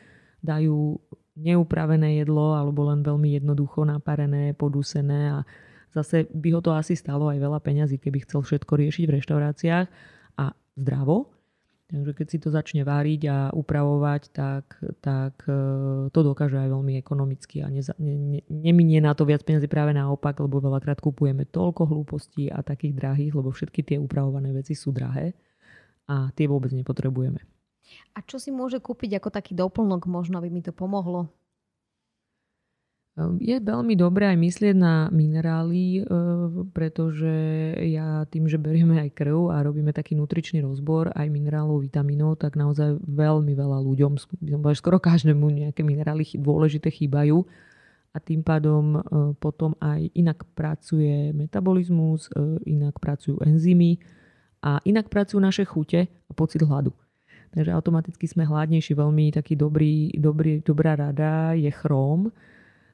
dajú 0.44 1.00
neupravené 1.34 2.22
jedlo 2.22 2.54
alebo 2.54 2.86
len 2.86 3.02
veľmi 3.02 3.38
jednoducho 3.42 3.82
naparené, 3.82 4.54
podusené 4.54 5.34
a 5.34 5.38
zase 5.90 6.26
by 6.30 6.48
ho 6.54 6.60
to 6.62 6.74
asi 6.74 6.94
stalo 6.94 7.30
aj 7.30 7.38
veľa 7.38 7.58
peňazí, 7.62 7.98
keby 7.98 8.26
chcel 8.26 8.42
všetko 8.42 8.72
riešiť 8.74 9.04
v 9.06 9.14
reštauráciách 9.18 9.86
a 10.38 10.44
zdravo. 10.78 11.30
Takže 11.84 12.16
keď 12.16 12.26
si 12.26 12.38
to 12.40 12.48
začne 12.48 12.82
váriť 12.82 13.20
a 13.28 13.38
upravovať, 13.52 14.32
tak, 14.32 14.66
tak 15.04 15.44
e, 15.46 15.54
to 16.08 16.20
dokáže 16.24 16.56
aj 16.56 16.72
veľmi 16.72 16.96
ekonomicky 16.96 17.60
a 17.60 17.68
neza, 17.68 17.92
ne, 18.00 18.16
ne, 18.16 18.40
neminie 18.48 19.04
na 19.04 19.12
to 19.12 19.28
viac 19.28 19.44
peniazy 19.44 19.68
práve 19.68 19.92
naopak, 19.92 20.34
lebo 20.40 20.64
veľakrát 20.64 20.98
kupujeme 20.98 21.44
toľko 21.44 21.84
hlúpostí 21.84 22.48
a 22.48 22.64
takých 22.64 22.98
drahých, 22.98 23.36
lebo 23.36 23.52
všetky 23.52 23.84
tie 23.84 23.96
upravované 24.00 24.50
veci 24.56 24.72
sú 24.72 24.96
drahé 24.96 25.36
a 26.08 26.32
tie 26.32 26.48
vôbec 26.48 26.72
nepotrebujeme. 26.72 27.53
A 28.16 28.22
čo 28.24 28.40
si 28.40 28.54
môže 28.54 28.80
kúpiť 28.80 29.20
ako 29.20 29.28
taký 29.28 29.52
doplnok, 29.52 30.06
možno 30.08 30.40
by 30.40 30.48
mi 30.48 30.62
to 30.64 30.72
pomohlo? 30.72 31.28
Ehm, 33.14 33.38
je 33.38 33.62
veľmi 33.62 33.94
dobré 33.94 34.26
aj 34.26 34.38
myslieť 34.38 34.74
na 34.74 35.06
minerály, 35.14 36.02
ehm, 36.02 36.66
pretože 36.74 37.30
ja 37.78 38.26
tým, 38.26 38.50
že 38.50 38.58
berieme 38.58 38.98
aj 38.98 39.14
krv 39.14 39.54
a 39.54 39.62
robíme 39.62 39.94
taký 39.94 40.18
nutričný 40.18 40.66
rozbor 40.66 41.14
aj 41.14 41.30
minerálov, 41.30 41.86
vitamínov, 41.86 42.42
tak 42.42 42.58
naozaj 42.58 42.98
veľmi 43.06 43.54
veľa 43.54 43.78
ľuďom, 43.86 44.12
skoro 44.74 44.98
každému 44.98 45.46
nejaké 45.46 45.86
minerály 45.86 46.26
dôležité 46.34 46.90
chýbajú 46.90 47.46
a 48.14 48.18
tým 48.18 48.42
pádom 48.42 48.98
ehm, 48.98 49.02
potom 49.38 49.78
aj 49.78 50.10
inak 50.18 50.42
pracuje 50.58 51.30
metabolizmus, 51.30 52.26
inak 52.66 52.98
pracujú 52.98 53.38
enzymy 53.46 54.02
a 54.58 54.82
inak 54.82 55.06
pracujú 55.06 55.38
naše 55.38 55.62
chute 55.62 56.10
a 56.10 56.32
pocit 56.34 56.66
hladu. 56.66 56.90
Takže 57.54 57.70
automaticky 57.70 58.26
sme 58.26 58.42
hladnejší. 58.42 58.98
Veľmi 58.98 59.30
taký 59.30 59.54
dobrý, 59.54 60.10
dobrý, 60.18 60.58
dobrá 60.58 60.98
rada 60.98 61.54
je 61.54 61.70
chróm. 61.70 62.34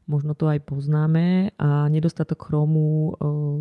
Možno 0.04 0.36
to 0.36 0.52
aj 0.52 0.66
poznáme 0.68 1.54
a 1.56 1.88
nedostatok 1.88 2.50
chromu 2.50 2.84
e, 2.84 3.12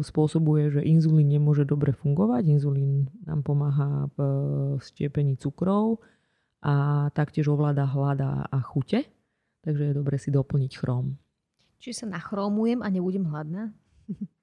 spôsobuje, 0.04 0.76
že 0.76 0.82
inzulín 0.84 1.32
nemôže 1.32 1.64
dobre 1.64 1.96
fungovať. 1.96 2.44
Inzulín 2.52 3.08
nám 3.24 3.46
pomáha 3.46 4.12
v 4.18 4.20
stiepení 4.82 5.40
cukrov 5.40 6.04
a 6.60 7.08
taktiež 7.16 7.48
ovláda 7.48 7.88
hlada 7.88 8.50
a 8.50 8.60
chute. 8.60 9.08
Takže 9.64 9.92
je 9.92 9.94
dobre 9.94 10.20
si 10.20 10.34
doplniť 10.36 10.72
chróm. 10.76 11.16
Čiže 11.80 12.04
sa 12.04 12.08
nachromujem 12.12 12.84
a 12.84 12.92
nebudem 12.92 13.24
hladná? 13.30 13.72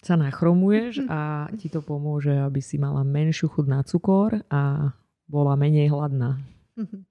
Sa 0.00 0.14
nachromuješ 0.14 1.10
a 1.10 1.50
ti 1.58 1.66
to 1.66 1.82
pomôže, 1.82 2.32
aby 2.32 2.62
si 2.62 2.78
mala 2.78 3.02
menšiu 3.02 3.50
chud 3.50 3.66
na 3.66 3.82
cukor 3.82 4.46
a 4.46 4.94
bola 5.26 5.58
menej 5.58 5.90
hladná. 5.90 6.38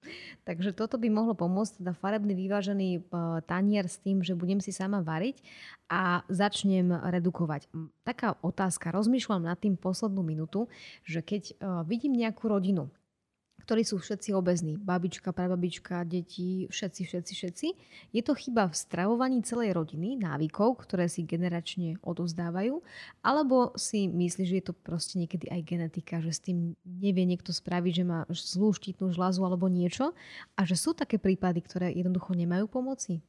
Takže 0.48 0.70
toto 0.72 0.96
by 0.96 1.10
mohlo 1.10 1.34
pomôcť, 1.34 1.82
teda 1.82 1.92
farebný 1.98 2.38
vyvážený 2.38 2.88
e, 2.96 3.00
tanier 3.44 3.90
s 3.90 3.98
tým, 3.98 4.22
že 4.22 4.38
budem 4.38 4.62
si 4.62 4.70
sama 4.70 5.02
variť 5.02 5.42
a 5.90 6.22
začnem 6.30 6.90
redukovať. 7.10 7.66
Taká 8.06 8.38
otázka, 8.42 8.94
rozmýšľam 8.94 9.42
nad 9.46 9.58
tým 9.58 9.74
poslednú 9.74 10.22
minútu, 10.22 10.70
že 11.02 11.22
keď 11.22 11.42
e, 11.50 11.54
vidím 11.86 12.14
nejakú 12.14 12.46
rodinu, 12.46 12.90
ktorí 13.62 13.82
sú 13.82 13.98
všetci 13.98 14.36
obezní. 14.36 14.76
Babička, 14.78 15.32
prababička, 15.32 16.04
deti, 16.06 16.68
všetci, 16.68 17.02
všetci, 17.06 17.32
všetci. 17.34 17.66
Je 18.12 18.22
to 18.22 18.32
chyba 18.36 18.70
v 18.70 18.74
stravovaní 18.74 19.42
celej 19.42 19.74
rodiny, 19.74 20.18
návykov, 20.18 20.86
ktoré 20.86 21.10
si 21.10 21.26
generačne 21.26 21.98
odozdávajú, 22.04 22.80
alebo 23.24 23.74
si 23.74 24.06
myslí, 24.06 24.42
že 24.46 24.56
je 24.62 24.64
to 24.70 24.74
proste 24.74 25.18
niekedy 25.18 25.50
aj 25.50 25.60
genetika, 25.66 26.22
že 26.22 26.32
s 26.32 26.40
tým 26.40 26.78
nevie 26.84 27.24
niekto 27.26 27.50
spraviť, 27.50 27.92
že 27.92 28.04
má 28.04 28.22
zlú 28.30 28.70
štítnu 28.74 29.10
žľazu 29.12 29.42
alebo 29.42 29.66
niečo 29.66 30.14
a 30.54 30.60
že 30.62 30.78
sú 30.78 30.94
také 30.94 31.18
prípady, 31.18 31.60
ktoré 31.64 31.90
jednoducho 31.94 32.34
nemajú 32.34 32.70
pomoci? 32.70 33.22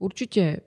Určite 0.00 0.42
e, 0.42 0.58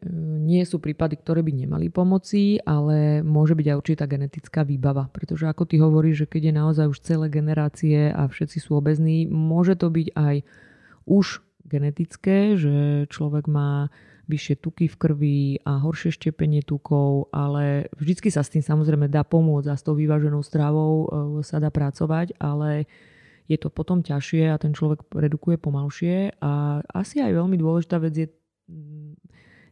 nie 0.45 0.61
sú 0.61 0.77
prípady, 0.77 1.17
ktoré 1.17 1.41
by 1.41 1.65
nemali 1.65 1.89
pomoci, 1.89 2.61
ale 2.61 3.25
môže 3.25 3.57
byť 3.57 3.65
aj 3.65 3.79
určitá 3.81 4.05
genetická 4.05 4.61
výbava. 4.61 5.09
Pretože 5.09 5.49
ako 5.49 5.65
ty 5.65 5.81
hovoríš, 5.81 6.23
že 6.23 6.29
keď 6.29 6.41
je 6.45 6.53
naozaj 6.53 6.85
už 6.93 7.01
celé 7.01 7.27
generácie 7.33 8.13
a 8.13 8.29
všetci 8.29 8.61
sú 8.61 8.77
obezní, 8.77 9.25
môže 9.25 9.73
to 9.73 9.89
byť 9.89 10.07
aj 10.13 10.35
už 11.09 11.41
genetické, 11.65 12.53
že 12.53 13.09
človek 13.09 13.49
má 13.49 13.89
vyššie 14.29 14.55
tuky 14.61 14.85
v 14.87 14.99
krvi 15.01 15.39
a 15.65 15.81
horšie 15.81 16.13
štepenie 16.13 16.63
tukov, 16.63 17.33
ale 17.33 17.91
vždycky 17.97 18.31
sa 18.31 18.45
s 18.45 18.53
tým 18.53 18.63
samozrejme 18.63 19.11
dá 19.11 19.25
pomôcť 19.25 19.67
a 19.67 19.75
s 19.75 19.83
tou 19.83 19.97
vyváženou 19.97 20.45
stravou 20.45 20.93
e, 21.03 21.07
sa 21.41 21.57
dá 21.57 21.73
pracovať, 21.73 22.37
ale 22.37 22.85
je 23.49 23.57
to 23.59 23.67
potom 23.67 23.99
ťažšie 23.99 24.53
a 24.53 24.61
ten 24.61 24.71
človek 24.71 25.03
redukuje 25.11 25.59
pomalšie 25.59 26.39
a 26.39 26.85
asi 26.95 27.19
aj 27.19 27.35
veľmi 27.35 27.59
dôležitá 27.59 27.99
vec 27.99 28.13
je 28.15 28.27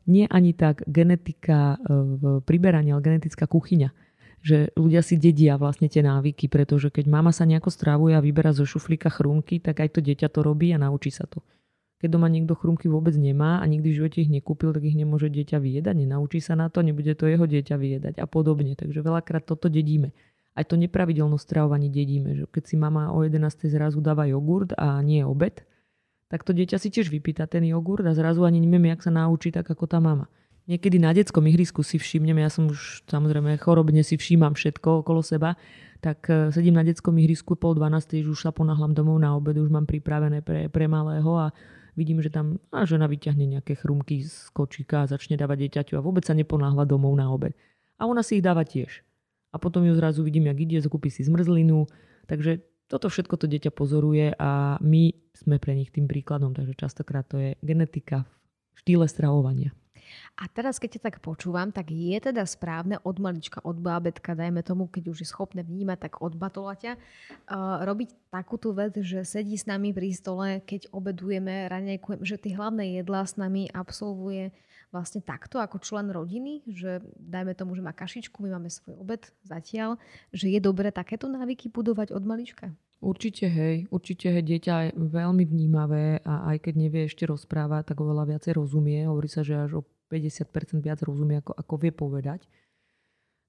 nie 0.07 0.25
ani 0.27 0.51
tak 0.57 0.83
genetika 0.89 1.77
e, 1.77 1.93
v 1.93 2.23
priberaní, 2.43 2.91
ale 2.91 3.05
genetická 3.05 3.45
kuchyňa. 3.45 3.89
Že 4.41 4.73
ľudia 4.73 5.05
si 5.05 5.21
dedia 5.21 5.53
vlastne 5.61 5.85
tie 5.85 6.01
návyky, 6.01 6.49
pretože 6.49 6.89
keď 6.89 7.05
mama 7.05 7.29
sa 7.29 7.45
nejako 7.45 7.69
strávuje 7.69 8.17
a 8.17 8.25
vyberá 8.25 8.57
zo 8.57 8.65
šuflíka 8.65 9.13
chrumky, 9.13 9.61
tak 9.61 9.85
aj 9.85 9.93
to 9.93 9.99
dieťa 10.01 10.33
to 10.33 10.41
robí 10.41 10.73
a 10.73 10.81
naučí 10.81 11.13
sa 11.13 11.29
to. 11.29 11.45
Keď 12.01 12.17
doma 12.17 12.25
niekto 12.25 12.57
chrumky 12.57 12.89
vôbec 12.89 13.13
nemá 13.13 13.61
a 13.61 13.65
nikdy 13.69 13.93
v 13.93 13.97
živote 14.01 14.25
ich 14.25 14.33
nekúpil, 14.33 14.73
tak 14.73 14.81
ich 14.81 14.97
nemôže 14.97 15.29
dieťa 15.29 15.61
vyjedať, 15.61 15.93
nenaučí 15.93 16.41
sa 16.41 16.57
na 16.57 16.73
to, 16.73 16.81
nebude 16.81 17.13
to 17.13 17.29
jeho 17.29 17.45
dieťa 17.45 17.77
vyjedať 17.77 18.15
a 18.17 18.25
podobne. 18.25 18.73
Takže 18.73 19.05
veľakrát 19.05 19.45
toto 19.45 19.69
dedíme. 19.69 20.09
aj 20.57 20.73
to 20.73 20.75
nepravidelné 20.81 21.37
stravovanie 21.37 21.93
dedíme. 21.93 22.33
Že 22.33 22.49
keď 22.49 22.63
si 22.65 22.75
mama 22.81 23.13
o 23.13 23.21
11. 23.21 23.69
zrazu 23.69 24.01
dáva 24.01 24.25
jogurt 24.25 24.73
a 24.73 24.97
nie 25.05 25.21
obed, 25.21 25.61
tak 26.31 26.47
to 26.47 26.55
dieťa 26.55 26.79
si 26.79 26.87
tiež 26.87 27.11
vypýta 27.11 27.43
ten 27.43 27.67
jogurt 27.67 28.07
a 28.07 28.15
zrazu 28.15 28.47
ani 28.47 28.63
neviem, 28.63 28.95
jak 28.95 29.03
sa 29.03 29.11
naučí 29.11 29.51
tak 29.51 29.67
ako 29.67 29.83
tá 29.83 29.99
mama. 29.99 30.31
Niekedy 30.71 31.03
na 31.03 31.11
detskom 31.11 31.43
ihrisku 31.51 31.83
si 31.83 31.99
všimnem, 31.99 32.39
ja 32.39 32.47
som 32.47 32.71
už 32.71 33.03
samozrejme 33.03 33.59
chorobne 33.59 33.99
si 33.99 34.15
všímam 34.15 34.55
všetko 34.55 35.03
okolo 35.03 35.19
seba, 35.19 35.59
tak 35.99 36.23
e, 36.31 36.55
sedím 36.55 36.79
na 36.79 36.87
detskom 36.87 37.19
ihrisku 37.19 37.59
pol 37.59 37.75
12. 37.75 38.23
už 38.23 38.39
sa 38.39 38.55
ponáhľam 38.55 38.95
domov 38.95 39.19
na 39.19 39.35
obed, 39.35 39.59
už 39.59 39.67
mám 39.67 39.83
pripravené 39.83 40.39
pre, 40.39 40.71
pre 40.71 40.87
malého 40.87 41.27
a 41.35 41.51
vidím, 41.99 42.23
že 42.23 42.31
tam 42.31 42.63
a 42.71 42.87
žena 42.87 43.11
vyťahne 43.11 43.59
nejaké 43.59 43.75
chrumky 43.75 44.23
z 44.23 44.47
kočíka 44.55 45.03
a 45.03 45.09
začne 45.11 45.35
dávať 45.35 45.67
dieťaťu 45.67 45.99
a 45.99 46.05
vôbec 46.05 46.23
sa 46.23 46.31
neponáhľa 46.31 46.87
domov 46.87 47.11
na 47.19 47.27
obed. 47.27 47.51
A 47.99 48.07
ona 48.07 48.23
si 48.23 48.39
ich 48.39 48.45
dáva 48.45 48.63
tiež 48.63 49.03
a 49.51 49.59
potom 49.59 49.83
ju 49.83 49.91
zrazu 49.99 50.23
vidím, 50.23 50.47
jak 50.47 50.59
ide, 50.63 50.79
zakúpi 50.79 51.11
si 51.11 51.27
zmrzlinu. 51.27 51.83
Takže 52.31 52.63
toto 52.91 53.07
všetko 53.07 53.39
to 53.39 53.47
dieťa 53.47 53.71
pozoruje 53.71 54.35
a 54.35 54.75
my 54.83 55.15
sme 55.31 55.63
pre 55.63 55.79
nich 55.79 55.95
tým 55.95 56.11
príkladom, 56.11 56.51
takže 56.51 56.75
častokrát 56.75 57.23
to 57.23 57.39
je 57.39 57.49
genetika 57.63 58.27
v 58.75 58.77
štýle 58.83 59.07
stravovania. 59.07 59.71
A 60.35 60.51
teraz, 60.51 60.75
keď 60.75 60.99
ťa 60.99 61.01
tak 61.07 61.15
počúvam, 61.23 61.71
tak 61.71 61.87
je 61.87 62.19
teda 62.19 62.43
správne 62.43 62.99
od 63.07 63.15
malička, 63.15 63.63
od 63.63 63.79
bábetka, 63.79 64.35
dajme 64.35 64.59
tomu, 64.59 64.91
keď 64.91 65.07
už 65.07 65.23
je 65.23 65.31
schopné 65.31 65.63
vnímať, 65.63 66.11
tak 66.11 66.13
od 66.19 66.35
batolaťa, 66.35 66.99
uh, 66.99 67.87
robiť 67.87 68.27
takúto 68.27 68.75
vec, 68.75 68.91
že 68.99 69.23
sedí 69.23 69.55
s 69.55 69.63
nami 69.63 69.95
pri 69.95 70.11
stole, 70.11 70.59
keď 70.67 70.91
obedujeme, 70.91 71.71
raňajkujeme, 71.71 72.27
že 72.27 72.43
tie 72.43 72.59
hlavné 72.59 72.99
jedlá 72.99 73.23
s 73.23 73.39
nami 73.39 73.71
absolvuje 73.71 74.51
vlastne 74.91 75.23
takto 75.23 75.57
ako 75.57 75.79
člen 75.79 76.11
rodiny, 76.11 76.67
že 76.67 76.99
dajme 77.15 77.55
tomu, 77.55 77.73
že 77.73 77.81
má 77.81 77.95
kašičku, 77.95 78.43
my 78.43 78.59
máme 78.59 78.67
svoj 78.67 78.99
obed 78.99 79.23
zatiaľ, 79.47 79.95
že 80.35 80.51
je 80.51 80.59
dobré 80.59 80.91
takéto 80.91 81.31
návyky 81.31 81.71
budovať 81.71 82.11
od 82.11 82.23
malička? 82.27 82.75
Určite 83.01 83.49
hej, 83.49 83.89
určite 83.89 84.29
hej, 84.29 84.45
dieťa 84.45 84.75
je 84.85 84.89
veľmi 84.93 85.41
vnímavé 85.41 86.21
a 86.21 86.53
aj 86.53 86.69
keď 86.69 86.73
nevie 86.77 87.01
ešte 87.09 87.25
rozprávať, 87.25 87.89
tak 87.89 87.97
oveľa 87.97 88.37
viacej 88.37 88.61
rozumie. 88.61 89.09
Hovorí 89.09 89.25
sa, 89.25 89.41
že 89.41 89.57
až 89.57 89.81
o 89.81 89.87
50% 90.13 90.85
viac 90.85 91.01
rozumie, 91.01 91.41
ako, 91.41 91.57
ako 91.57 91.73
vie 91.81 91.89
povedať. 91.89 92.45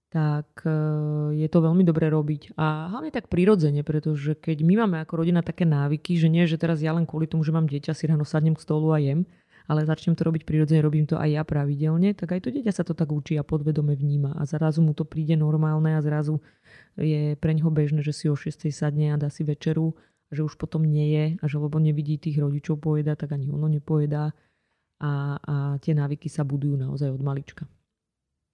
Tak 0.09 0.65
e, 0.65 0.73
je 1.37 1.49
to 1.53 1.59
veľmi 1.69 1.85
dobré 1.85 2.09
robiť. 2.09 2.57
A 2.57 2.89
hlavne 2.97 3.13
tak 3.13 3.29
prirodzene, 3.29 3.85
pretože 3.85 4.41
keď 4.41 4.65
my 4.65 4.89
máme 4.89 4.97
ako 5.05 5.21
rodina 5.21 5.45
také 5.45 5.69
návyky, 5.69 6.17
že 6.17 6.33
nie, 6.33 6.49
že 6.49 6.57
teraz 6.57 6.81
ja 6.81 6.97
len 6.97 7.05
kvôli 7.05 7.29
tomu, 7.29 7.45
že 7.45 7.53
mám 7.53 7.69
dieťa, 7.69 7.93
si 7.93 8.09
ráno 8.09 8.25
sadnem 8.25 8.57
k 8.57 8.65
stolu 8.65 8.97
a 8.97 9.01
jem, 9.05 9.29
ale 9.73 9.88
začnem 9.88 10.12
to 10.12 10.29
robiť 10.29 10.45
prirodzene, 10.45 10.85
robím 10.85 11.09
to 11.09 11.17
aj 11.17 11.33
ja 11.33 11.43
pravidelne, 11.49 12.12
tak 12.12 12.37
aj 12.37 12.45
to 12.45 12.49
dieťa 12.52 12.76
sa 12.76 12.85
to 12.85 12.93
tak 12.93 13.09
učí 13.09 13.41
a 13.41 13.45
podvedome 13.47 13.97
vníma 13.97 14.37
a 14.37 14.45
zrazu 14.45 14.85
mu 14.85 14.93
to 14.93 15.09
príde 15.09 15.33
normálne 15.41 15.97
a 15.97 16.05
zrazu 16.05 16.45
je 17.00 17.33
pre 17.41 17.57
ňoho 17.57 17.73
bežné, 17.73 18.05
že 18.05 18.12
si 18.12 18.29
o 18.29 18.37
6 18.37 18.69
sadne 18.69 19.17
a 19.17 19.17
dá 19.17 19.33
si 19.33 19.41
večeru 19.49 19.97
že 20.33 20.41
už 20.41 20.57
potom 20.57 20.81
nie 20.88 21.12
je 21.12 21.25
a 21.38 21.45
že 21.45 21.61
lebo 21.61 21.76
nevidí 21.76 22.17
tých 22.17 22.41
rodičov 22.41 22.81
pojeda, 22.81 23.12
tak 23.14 23.37
ani 23.37 23.52
ono 23.52 23.69
nepojedá 23.69 24.33
a, 24.97 25.37
a 25.37 25.55
tie 25.76 25.93
návyky 25.93 26.33
sa 26.33 26.41
budujú 26.43 26.81
naozaj 26.81 27.12
od 27.12 27.21
malička. 27.21 27.69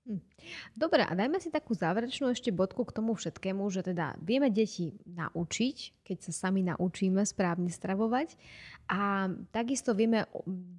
Hm. 0.09 0.25
Dobre, 0.73 1.05
a 1.05 1.13
dajme 1.13 1.37
si 1.37 1.53
takú 1.53 1.77
záverečnú 1.77 2.33
ešte 2.33 2.49
bodku 2.49 2.81
k 2.89 2.97
tomu 2.97 3.13
všetkému, 3.13 3.61
že 3.69 3.85
teda 3.85 4.17
vieme 4.25 4.49
deti 4.49 4.97
naučiť, 5.05 6.01
keď 6.01 6.19
sa 6.25 6.49
sami 6.49 6.65
naučíme 6.65 7.21
správne 7.29 7.69
stravovať 7.69 8.33
a 8.89 9.29
takisto 9.53 9.93
vieme 9.93 10.25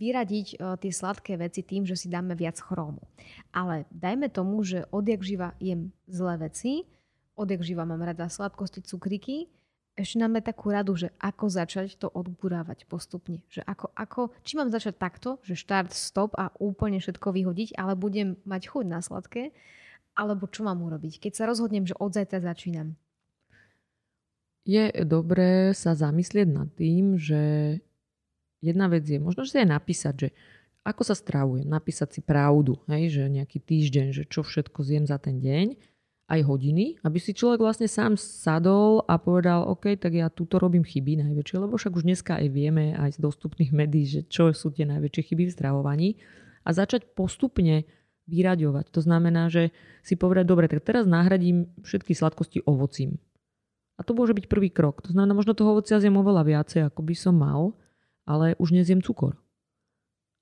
vyradiť 0.01 0.47
e, 0.57 0.81
tie 0.81 0.89
sladké 0.89 1.37
veci 1.37 1.61
tým, 1.61 1.85
že 1.85 1.93
si 1.93 2.09
dáme 2.09 2.33
viac 2.33 2.57
chrómu. 2.57 3.05
Ale 3.53 3.85
dajme 3.93 4.33
tomu, 4.33 4.65
že 4.65 4.89
odjak 4.89 5.21
živa 5.21 5.53
jem 5.61 5.93
zlé 6.09 6.49
veci, 6.49 6.89
odjak 7.37 7.61
živa 7.61 7.85
mám 7.85 8.01
rada 8.01 8.33
sladkosti, 8.33 8.81
cukriky, 8.81 9.45
ešte 9.99 10.15
máme 10.23 10.39
takú 10.39 10.71
radu, 10.71 10.95
že 10.95 11.11
ako 11.19 11.51
začať 11.51 11.99
to 11.99 12.07
odburávať 12.07 12.87
postupne. 12.87 13.43
Že 13.51 13.67
ako, 13.67 13.85
ako, 13.91 14.21
či 14.47 14.55
mám 14.55 14.71
začať 14.71 14.95
takto, 14.95 15.43
že 15.43 15.59
štart, 15.59 15.91
stop 15.91 16.39
a 16.39 16.55
úplne 16.55 17.03
všetko 17.03 17.35
vyhodiť, 17.35 17.75
ale 17.75 17.99
budem 17.99 18.39
mať 18.47 18.71
chuť 18.71 18.85
na 18.87 19.03
sladké, 19.03 19.51
alebo 20.15 20.47
čo 20.47 20.63
mám 20.63 20.79
urobiť, 20.79 21.19
keď 21.19 21.31
sa 21.35 21.43
rozhodnem, 21.51 21.83
že 21.83 21.99
od 21.99 22.15
zajtra 22.15 22.39
začínam. 22.39 22.95
Je 24.63 24.87
dobré 25.03 25.75
sa 25.75 25.91
zamyslieť 25.91 26.47
nad 26.47 26.69
tým, 26.79 27.19
že 27.19 27.41
jedna 28.63 28.87
vec 28.87 29.03
je, 29.03 29.19
možno 29.19 29.43
si 29.43 29.59
aj 29.59 29.67
napísať, 29.67 30.15
že 30.15 30.29
ako 30.87 31.03
sa 31.03 31.15
stravujem, 31.15 31.67
napísať 31.67 32.19
si 32.19 32.21
pravdu, 32.23 32.79
hej, 32.87 33.19
že 33.19 33.23
nejaký 33.27 33.59
týždeň, 33.59 34.07
že 34.15 34.23
čo 34.31 34.47
všetko 34.47 34.79
zjem 34.79 35.05
za 35.05 35.19
ten 35.19 35.43
deň 35.43 35.88
aj 36.29 36.45
hodiny, 36.45 37.01
aby 37.01 37.17
si 37.17 37.33
človek 37.33 37.65
vlastne 37.65 37.89
sám 37.89 38.13
sadol 38.13 39.01
a 39.09 39.17
povedal, 39.17 39.65
OK, 39.65 39.97
tak 39.97 40.13
ja 40.13 40.29
túto 40.29 40.61
robím 40.61 40.85
chyby 40.85 41.25
najväčšie, 41.25 41.57
lebo 41.57 41.75
však 41.75 41.97
už 41.97 42.05
dneska 42.05 42.37
aj 42.37 42.47
vieme 42.53 42.93
aj 42.93 43.17
z 43.17 43.19
dostupných 43.25 43.73
médií, 43.73 44.05
že 44.05 44.21
čo 44.29 44.53
sú 44.53 44.69
tie 44.69 44.85
najväčšie 44.85 45.33
chyby 45.33 45.49
v 45.49 45.55
stravovaní 45.57 46.09
a 46.61 46.69
začať 46.69 47.17
postupne 47.17 47.89
vyraďovať. 48.29 48.93
To 48.93 49.01
znamená, 49.01 49.49
že 49.49 49.73
si 50.05 50.13
povedať, 50.13 50.45
dobre, 50.45 50.69
tak 50.69 50.85
teraz 50.85 51.09
nahradím 51.09 51.73
všetky 51.81 52.13
sladkosti 52.13 52.61
ovocím. 52.69 53.17
A 53.97 54.05
to 54.05 54.13
môže 54.13 54.37
byť 54.37 54.45
prvý 54.45 54.69
krok. 54.69 55.01
To 55.03 55.11
znamená, 55.11 55.33
možno 55.33 55.57
toho 55.57 55.75
ovocia 55.75 55.97
zjem 55.97 56.15
oveľa 56.15 56.45
viacej, 56.45 56.81
ako 56.87 57.01
by 57.03 57.15
som 57.17 57.35
mal, 57.35 57.73
ale 58.29 58.53
už 58.61 58.77
nezjem 58.77 59.01
cukor. 59.01 59.35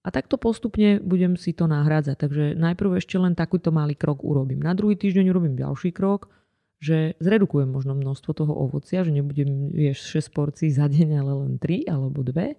A 0.08 0.12
takto 0.16 0.40
postupne 0.40 1.04
budem 1.04 1.36
si 1.36 1.52
to 1.52 1.68
nahrádzať. 1.68 2.16
Takže 2.16 2.44
najprv 2.56 3.04
ešte 3.04 3.20
len 3.20 3.36
takýto 3.36 3.76
malý 3.76 3.92
krok 3.92 4.24
urobím. 4.24 4.64
Na 4.64 4.72
druhý 4.72 4.96
týždeň 4.96 5.36
urobím 5.36 5.60
ďalší 5.60 5.92
krok, 5.92 6.32
že 6.80 7.20
zredukujem 7.20 7.68
možno 7.68 7.92
množstvo 7.92 8.32
toho 8.32 8.56
ovocia, 8.56 9.04
že 9.04 9.12
nebudem 9.12 9.68
jesť 9.76 10.24
6 10.32 10.32
porcií 10.32 10.72
za 10.72 10.88
deň, 10.88 11.10
ale 11.20 11.32
len 11.44 11.54
3 11.60 11.92
alebo 11.92 12.24
2. 12.24 12.56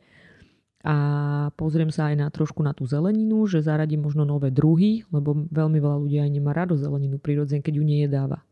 A 0.84 0.96
pozriem 1.56 1.88
sa 1.88 2.12
aj 2.12 2.16
na 2.20 2.28
trošku 2.28 2.60
na 2.60 2.76
tú 2.76 2.84
zeleninu, 2.84 3.48
že 3.48 3.64
zaradím 3.64 4.04
možno 4.04 4.28
nové 4.28 4.52
druhy, 4.52 5.08
lebo 5.08 5.48
veľmi 5.48 5.78
veľa 5.80 5.98
ľudí 6.04 6.20
aj 6.20 6.28
nemá 6.28 6.52
rado 6.52 6.76
zeleninu 6.76 7.16
prirodzene, 7.16 7.64
keď 7.64 7.80
ju 7.80 7.84
nejedáva. 7.88 8.44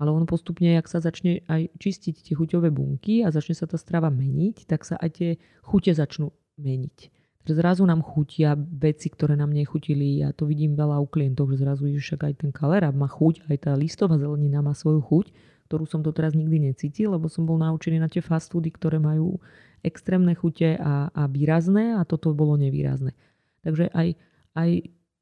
Ale 0.00 0.08
on 0.08 0.24
postupne, 0.24 0.72
ak 0.80 0.88
sa 0.88 1.04
začne 1.04 1.44
aj 1.52 1.68
čistiť 1.76 2.24
tie 2.24 2.32
chuťové 2.32 2.72
bunky 2.72 3.28
a 3.28 3.28
začne 3.28 3.52
sa 3.52 3.68
tá 3.68 3.76
strava 3.76 4.08
meniť, 4.08 4.64
tak 4.64 4.88
sa 4.88 4.96
aj 4.96 5.10
tie 5.20 5.30
chute 5.60 5.92
začnú 5.92 6.32
meniť 6.56 7.25
zrazu 7.54 7.86
nám 7.86 8.02
chutia 8.02 8.58
veci, 8.58 9.06
ktoré 9.12 9.38
nám 9.38 9.54
nechutili. 9.54 10.24
Ja 10.24 10.34
to 10.34 10.48
vidím 10.48 10.74
veľa 10.74 10.98
u 10.98 11.06
klientov, 11.06 11.54
že 11.54 11.62
zrazu 11.62 11.86
však 11.86 12.26
aj 12.26 12.34
ten 12.42 12.50
kalera 12.50 12.90
má 12.90 13.06
chuť, 13.06 13.46
aj 13.46 13.56
tá 13.68 13.72
listová 13.78 14.18
zelenina 14.18 14.64
má 14.64 14.74
svoju 14.74 15.04
chuť, 15.04 15.26
ktorú 15.70 15.84
som 15.86 16.02
doteraz 16.02 16.34
nikdy 16.34 16.72
necítil, 16.72 17.14
lebo 17.14 17.30
som 17.30 17.46
bol 17.46 17.60
naučený 17.60 18.02
na 18.02 18.10
tie 18.10 18.24
fast 18.24 18.50
foody, 18.50 18.74
ktoré 18.74 18.98
majú 18.98 19.38
extrémne 19.86 20.34
chute 20.34 20.74
a, 20.74 21.12
a 21.14 21.22
výrazné 21.30 21.94
a 21.94 22.02
toto 22.02 22.34
bolo 22.34 22.58
nevýrazné. 22.58 23.14
Takže 23.62 23.94
aj, 23.94 24.18
aj 24.58 24.70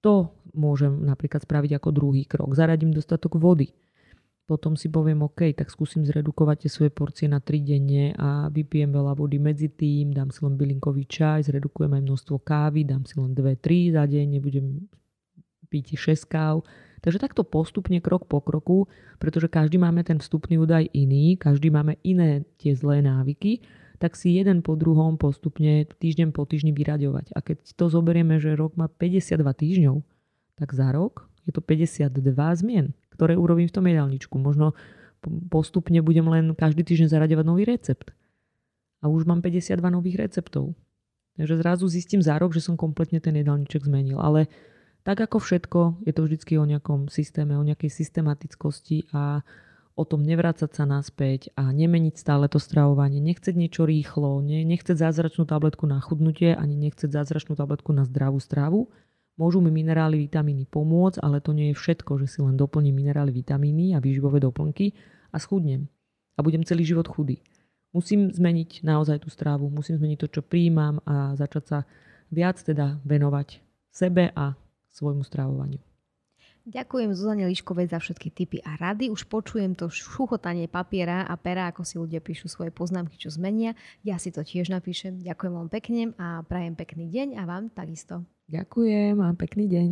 to 0.01 0.33
môžem 0.57 1.05
napríklad 1.05 1.45
spraviť 1.45 1.81
ako 1.81 1.89
druhý 1.93 2.25
krok. 2.25 2.57
Zaradím 2.57 2.93
dostatok 2.93 3.37
vody 3.37 3.73
potom 4.45 4.77
si 4.77 4.93
poviem, 4.93 5.25
OK, 5.25 5.57
tak 5.57 5.73
skúsim 5.73 6.05
zredukovať 6.05 6.69
tie 6.69 6.71
svoje 6.71 6.93
porcie 6.93 7.25
na 7.25 7.41
3 7.41 7.65
denne 7.65 8.13
a 8.13 8.53
vypijem 8.53 8.93
veľa 8.93 9.17
vody 9.17 9.41
medzi 9.41 9.73
tým, 9.73 10.13
dám 10.13 10.29
si 10.29 10.45
len 10.45 10.61
bylinkový 10.61 11.09
čaj, 11.09 11.49
zredukujem 11.49 11.97
aj 11.97 12.03
množstvo 12.05 12.37
kávy, 12.45 12.85
dám 12.85 13.09
si 13.09 13.17
len 13.17 13.33
2-3 13.33 13.97
za 13.97 14.05
deň, 14.05 14.27
nebudem 14.37 14.85
piť 15.73 15.97
6 15.97 16.29
káv. 16.29 16.61
Takže 17.01 17.21
takto 17.21 17.45
postupne, 17.45 18.01
krok 18.05 18.29
po 18.29 18.41
kroku, 18.41 18.89
pretože 19.17 19.49
každý 19.49 19.81
máme 19.81 20.05
ten 20.05 20.21
vstupný 20.21 20.61
údaj 20.61 20.89
iný, 20.93 21.37
každý 21.41 21.69
máme 21.73 22.01
iné 22.05 22.45
tie 22.61 22.77
zlé 22.77 23.01
návyky, 23.05 23.65
tak 23.97 24.17
si 24.17 24.37
jeden 24.37 24.61
po 24.61 24.77
druhom 24.77 25.17
postupne 25.17 25.89
týždeň 25.89 26.37
po 26.37 26.45
týždni 26.45 26.77
vyraďovať. 26.77 27.33
A 27.33 27.41
keď 27.41 27.65
to 27.77 27.89
zoberieme, 27.89 28.37
že 28.41 28.57
rok 28.57 28.77
má 28.77 28.89
52 28.89 29.41
týždňov, 29.41 29.97
tak 30.61 30.73
za 30.77 30.93
rok 30.93 31.29
je 31.49 31.53
to 31.53 31.61
52 31.61 32.13
zmien 32.61 32.93
ktoré 33.15 33.39
urobím 33.39 33.71
v 33.71 33.77
tom 33.79 33.87
jedálničku. 33.87 34.35
Možno 34.37 34.75
postupne 35.49 36.03
budem 36.05 36.27
len 36.29 36.45
každý 36.53 36.85
týždeň 36.85 37.09
zaraďovať 37.09 37.47
nový 37.47 37.65
recept. 37.65 38.13
A 39.01 39.09
už 39.09 39.25
mám 39.25 39.41
52 39.41 39.81
nových 39.89 40.19
receptov. 40.21 40.75
Takže 41.35 41.61
zrazu 41.61 41.87
zistím 41.91 42.23
za 42.23 42.39
rok, 42.39 42.55
že 42.55 42.63
som 42.63 42.79
kompletne 42.79 43.19
ten 43.19 43.35
jedálniček 43.35 43.85
zmenil. 43.85 44.23
Ale 44.23 44.47
tak 45.05 45.21
ako 45.21 45.43
všetko, 45.43 46.07
je 46.09 46.13
to 46.17 46.23
vždycky 46.25 46.53
o 46.57 46.65
nejakom 46.65 47.13
systéme, 47.13 47.59
o 47.59 47.67
nejakej 47.67 47.91
systematickosti 47.93 49.11
a 49.13 49.45
o 49.95 50.03
tom 50.03 50.27
nevrácať 50.27 50.71
sa 50.75 50.85
naspäť 50.91 51.55
a 51.55 51.71
nemeniť 51.71 52.15
stále 52.19 52.51
to 52.51 52.59
stravovanie, 52.59 53.23
nechceť 53.23 53.55
niečo 53.55 53.87
rýchlo, 53.87 54.43
ne, 54.43 54.67
nechceť 54.67 54.99
zázračnú 54.99 55.47
tabletku 55.47 55.87
na 55.87 56.03
chudnutie, 56.03 56.51
ani 56.51 56.75
nechceť 56.75 57.15
zázračnú 57.15 57.55
tabletku 57.55 57.95
na 57.95 58.03
zdravú 58.03 58.43
stravu, 58.43 58.91
Môžu 59.35 59.59
mi 59.59 59.75
minerály, 59.75 60.31
vitamíny 60.31 60.71
pomôcť, 60.71 61.19
ale 61.19 61.43
to 61.43 61.51
nie 61.51 61.75
je 61.75 61.79
všetko, 61.79 62.23
že 62.23 62.27
si 62.31 62.39
len 62.39 62.55
doplním 62.55 62.95
minerály, 62.95 63.35
vitamíny 63.35 63.95
a 63.95 63.99
výživové 63.99 64.39
doplnky 64.39 64.95
a 65.35 65.43
schudnem. 65.43 65.91
A 66.39 66.43
budem 66.43 66.63
celý 66.63 66.87
život 66.87 67.11
chudý. 67.11 67.43
Musím 67.95 68.31
zmeniť 68.31 68.83
naozaj 68.83 69.23
tú 69.23 69.31
strávu, 69.31 69.71
musím 69.71 69.99
zmeniť 69.99 70.19
to, 70.19 70.29
čo 70.39 70.43
príjmam 70.43 71.03
a 71.07 71.35
začať 71.39 71.65
sa 71.67 71.79
viac 72.31 72.59
teda 72.59 72.99
venovať 73.07 73.63
sebe 73.91 74.35
a 74.35 74.59
svojmu 74.91 75.23
stravovaniu. 75.23 75.94
Ďakujem 76.65 77.13
Zuzane 77.13 77.45
Liškovej 77.45 77.93
za 77.93 78.01
všetky 78.01 78.29
tipy 78.33 78.59
a 78.65 78.81
rady. 78.81 79.13
Už 79.13 79.29
počujem 79.29 79.77
to 79.77 79.93
šuchotanie 79.93 80.65
papiera 80.65 81.29
a 81.29 81.37
pera, 81.37 81.69
ako 81.69 81.85
si 81.85 82.01
ľudia 82.01 82.25
píšu 82.25 82.49
svoje 82.49 82.73
poznámky, 82.73 83.21
čo 83.21 83.29
zmenia. 83.29 83.77
Ja 84.01 84.17
si 84.17 84.33
to 84.33 84.41
tiež 84.41 84.73
napíšem. 84.73 85.21
Ďakujem 85.21 85.53
vám 85.53 85.69
pekne 85.69 86.17
a 86.17 86.41
prajem 86.41 86.73
pekný 86.73 87.13
deň 87.13 87.37
a 87.37 87.45
vám 87.45 87.69
takisto. 87.69 88.25
Ďakujem 88.49 89.21
a 89.21 89.29
pekný 89.37 89.65
deň. 89.69 89.89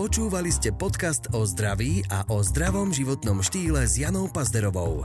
Počúvali 0.00 0.48
ste 0.48 0.72
podcast 0.72 1.28
o 1.36 1.44
zdraví 1.44 2.08
a 2.08 2.24
o 2.32 2.40
zdravom 2.40 2.88
životnom 2.88 3.44
štýle 3.44 3.84
s 3.84 4.00
Janou 4.00 4.32
Pazderovou. 4.32 5.04